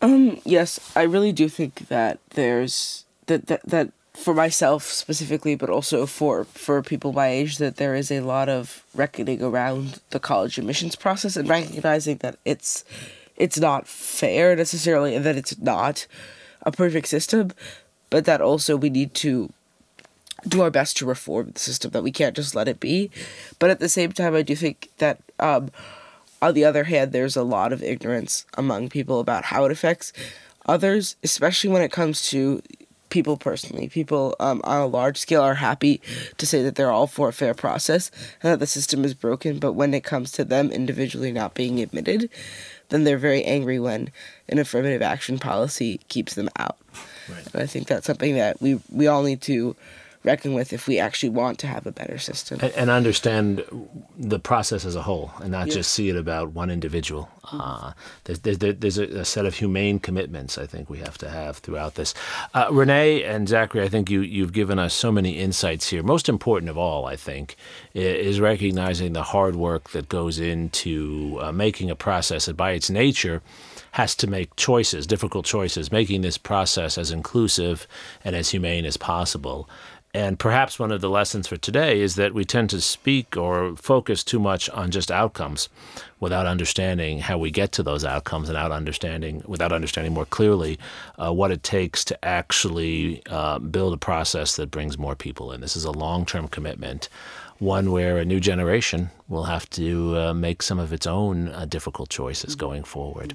Um, 0.00 0.40
yes, 0.44 0.78
I 0.94 1.02
really 1.02 1.32
do 1.32 1.48
think 1.48 1.88
that 1.88 2.20
there's 2.30 3.04
that 3.26 3.48
that 3.48 3.62
that 3.64 3.92
for 4.14 4.34
myself 4.34 4.84
specifically, 4.84 5.56
but 5.56 5.68
also 5.68 6.06
for 6.06 6.44
for 6.44 6.80
people 6.80 7.12
my 7.12 7.28
age, 7.28 7.58
that 7.58 7.76
there 7.76 7.96
is 7.96 8.12
a 8.12 8.20
lot 8.20 8.48
of 8.48 8.84
reckoning 8.94 9.42
around 9.42 10.00
the 10.10 10.20
college 10.20 10.58
admissions 10.58 10.94
process 10.94 11.36
and 11.36 11.48
recognizing 11.48 12.18
that 12.18 12.36
it's 12.44 12.84
it's 13.36 13.58
not 13.58 13.88
fair 13.88 14.54
necessarily, 14.54 15.16
and 15.16 15.24
that 15.24 15.36
it's 15.36 15.58
not 15.58 16.06
a 16.62 16.70
perfect 16.70 17.08
system, 17.08 17.50
but 18.10 18.26
that 18.26 18.40
also 18.40 18.76
we 18.76 18.90
need 18.90 19.12
to 19.14 19.52
do 20.46 20.62
our 20.62 20.70
best 20.70 20.96
to 20.98 21.06
reform 21.06 21.50
the 21.52 21.60
system, 21.60 21.90
that 21.92 22.02
we 22.02 22.12
can't 22.12 22.36
just 22.36 22.54
let 22.54 22.68
it 22.68 22.80
be. 22.80 23.10
But 23.58 23.70
at 23.70 23.80
the 23.80 23.88
same 23.88 24.12
time, 24.12 24.34
I 24.34 24.42
do 24.42 24.56
think 24.56 24.90
that, 24.98 25.20
um, 25.38 25.70
on 26.42 26.54
the 26.54 26.64
other 26.64 26.84
hand, 26.84 27.12
there's 27.12 27.36
a 27.36 27.42
lot 27.42 27.72
of 27.72 27.82
ignorance 27.82 28.46
among 28.56 28.88
people 28.88 29.20
about 29.20 29.44
how 29.44 29.64
it 29.66 29.72
affects 29.72 30.12
others, 30.66 31.16
especially 31.22 31.70
when 31.70 31.82
it 31.82 31.92
comes 31.92 32.28
to 32.30 32.62
people 33.10 33.36
personally. 33.36 33.88
People 33.88 34.36
um, 34.40 34.60
on 34.64 34.80
a 34.80 34.86
large 34.86 35.18
scale 35.18 35.42
are 35.42 35.54
happy 35.54 36.00
to 36.38 36.46
say 36.46 36.62
that 36.62 36.76
they're 36.76 36.90
all 36.90 37.06
for 37.06 37.28
a 37.28 37.32
fair 37.32 37.54
process 37.54 38.10
and 38.42 38.52
that 38.52 38.60
the 38.60 38.66
system 38.66 39.04
is 39.04 39.14
broken, 39.14 39.58
but 39.58 39.72
when 39.72 39.92
it 39.92 40.04
comes 40.04 40.32
to 40.32 40.44
them 40.44 40.70
individually 40.70 41.32
not 41.32 41.54
being 41.54 41.80
admitted, 41.80 42.30
then 42.88 43.04
they're 43.04 43.18
very 43.18 43.44
angry 43.44 43.78
when 43.78 44.10
an 44.48 44.58
affirmative 44.58 45.02
action 45.02 45.38
policy 45.38 46.00
keeps 46.08 46.34
them 46.34 46.48
out. 46.56 46.78
Right. 47.28 47.46
And 47.52 47.62
I 47.62 47.66
think 47.66 47.86
that's 47.86 48.06
something 48.06 48.34
that 48.36 48.60
we 48.62 48.80
we 48.90 49.06
all 49.06 49.22
need 49.22 49.42
to 49.42 49.76
reckon 50.22 50.52
with 50.52 50.72
if 50.72 50.86
we 50.86 50.98
actually 50.98 51.30
want 51.30 51.58
to 51.60 51.66
have 51.66 51.86
a 51.86 51.92
better 51.92 52.18
system. 52.18 52.58
And, 52.60 52.72
and 52.74 52.90
understand 52.90 53.64
the 54.18 54.38
process 54.38 54.84
as 54.84 54.94
a 54.94 55.02
whole 55.02 55.32
and 55.40 55.50
not 55.50 55.68
just 55.68 55.92
see 55.92 56.10
it 56.10 56.16
about 56.16 56.52
one 56.52 56.70
individual. 56.70 57.30
Mm-hmm. 57.44 57.60
Uh, 57.60 57.92
there's, 58.24 58.40
there's, 58.40 58.58
there's 58.58 58.98
a, 58.98 59.20
a, 59.20 59.24
set 59.24 59.46
of 59.46 59.54
humane 59.54 59.98
commitments 59.98 60.58
I 60.58 60.66
think 60.66 60.90
we 60.90 60.98
have 60.98 61.16
to 61.18 61.30
have 61.30 61.58
throughout 61.58 61.94
this. 61.94 62.14
Uh, 62.52 62.68
Renee 62.70 63.24
and 63.24 63.48
Zachary, 63.48 63.82
I 63.82 63.88
think 63.88 64.10
you, 64.10 64.20
you've 64.20 64.52
given 64.52 64.78
us 64.78 64.92
so 64.92 65.10
many 65.10 65.38
insights 65.38 65.88
here. 65.88 66.02
Most 66.02 66.28
important 66.28 66.68
of 66.68 66.76
all, 66.76 67.06
I 67.06 67.16
think, 67.16 67.56
is 67.94 68.40
recognizing 68.40 69.14
the 69.14 69.22
hard 69.22 69.56
work 69.56 69.90
that 69.90 70.08
goes 70.08 70.38
into 70.38 71.38
uh, 71.40 71.50
making 71.50 71.90
a 71.90 71.96
process 71.96 72.46
that 72.46 72.56
by 72.56 72.72
its 72.72 72.90
nature 72.90 73.42
has 73.92 74.14
to 74.16 74.26
make 74.26 74.54
choices, 74.56 75.06
difficult 75.06 75.44
choices, 75.44 75.90
making 75.90 76.20
this 76.20 76.38
process 76.38 76.96
as 76.96 77.10
inclusive 77.10 77.88
and 78.24 78.36
as 78.36 78.50
humane 78.50 78.84
as 78.84 78.96
possible. 78.96 79.68
And 80.12 80.40
perhaps 80.40 80.78
one 80.78 80.90
of 80.90 81.00
the 81.00 81.08
lessons 81.08 81.46
for 81.46 81.56
today 81.56 82.00
is 82.00 82.16
that 82.16 82.34
we 82.34 82.44
tend 82.44 82.70
to 82.70 82.80
speak 82.80 83.36
or 83.36 83.76
focus 83.76 84.24
too 84.24 84.40
much 84.40 84.68
on 84.70 84.90
just 84.90 85.10
outcomes 85.10 85.68
without 86.18 86.46
understanding 86.46 87.20
how 87.20 87.38
we 87.38 87.50
get 87.52 87.70
to 87.72 87.82
those 87.84 88.04
outcomes 88.04 88.48
and 88.48 88.56
without 88.56 88.72
understanding, 88.72 89.42
without 89.46 89.70
understanding 89.72 90.12
more 90.12 90.26
clearly 90.26 90.78
uh, 91.18 91.32
what 91.32 91.52
it 91.52 91.62
takes 91.62 92.04
to 92.06 92.24
actually 92.24 93.22
uh, 93.30 93.60
build 93.60 93.94
a 93.94 93.96
process 93.96 94.56
that 94.56 94.70
brings 94.70 94.98
more 94.98 95.14
people 95.14 95.52
in. 95.52 95.60
This 95.60 95.76
is 95.76 95.84
a 95.84 95.92
long 95.92 96.26
term 96.26 96.48
commitment, 96.48 97.08
one 97.60 97.92
where 97.92 98.18
a 98.18 98.24
new 98.24 98.40
generation 98.40 99.10
will 99.28 99.44
have 99.44 99.70
to 99.70 100.16
uh, 100.16 100.34
make 100.34 100.60
some 100.60 100.80
of 100.80 100.92
its 100.92 101.06
own 101.06 101.50
uh, 101.50 101.66
difficult 101.66 102.08
choices 102.08 102.56
going 102.56 102.82
forward. 102.82 103.32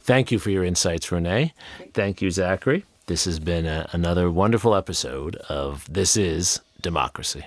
Thank 0.00 0.32
you 0.32 0.40
for 0.40 0.50
your 0.50 0.64
insights, 0.64 1.12
Renee. 1.12 1.54
Thank 1.94 2.20
you, 2.20 2.32
Zachary. 2.32 2.84
This 3.06 3.24
has 3.26 3.38
been 3.38 3.66
a, 3.66 3.88
another 3.92 4.28
wonderful 4.32 4.74
episode 4.74 5.36
of 5.48 5.86
This 5.88 6.16
is 6.16 6.60
Democracy. 6.82 7.46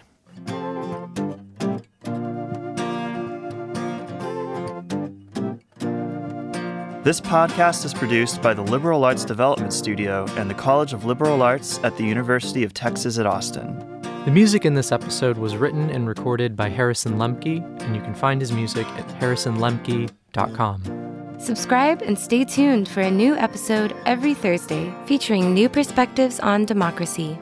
This 7.04 7.20
podcast 7.20 7.84
is 7.84 7.94
produced 7.94 8.42
by 8.42 8.54
the 8.54 8.62
Liberal 8.62 9.04
Arts 9.04 9.26
Development 9.26 9.74
Studio 9.74 10.26
and 10.38 10.50
the 10.50 10.54
College 10.54 10.94
of 10.94 11.04
Liberal 11.04 11.42
Arts 11.42 11.78
at 11.84 11.98
the 11.98 12.06
University 12.06 12.64
of 12.64 12.74
Texas 12.74 13.18
at 13.18 13.26
Austin. 13.26 13.78
The 14.24 14.32
music 14.32 14.64
in 14.64 14.76
this 14.76 14.94
episode 14.94 15.38
was 15.38 15.58
written 15.58 15.90
and 15.90 16.08
recorded 16.08 16.56
by 16.56 16.70
Harrison 16.70 17.16
Lemke, 17.16 17.62
and 17.82 17.94
you 17.94 18.02
can 18.02 18.14
find 18.14 18.40
his 18.40 18.54
music 18.54 18.88
at 18.88 19.08
harrisonlemke.com. 19.20 21.09
Subscribe 21.40 22.02
and 22.02 22.20
stay 22.20 22.44
tuned 22.44 22.90
for 22.90 23.00
a 23.00 23.10
new 23.10 23.34
episode 23.36 23.96
every 24.06 24.34
Thursday 24.34 24.94
featuring 25.06 25.54
new 25.54 25.70
perspectives 25.70 26.40
on 26.42 26.66
democracy. 26.66 27.40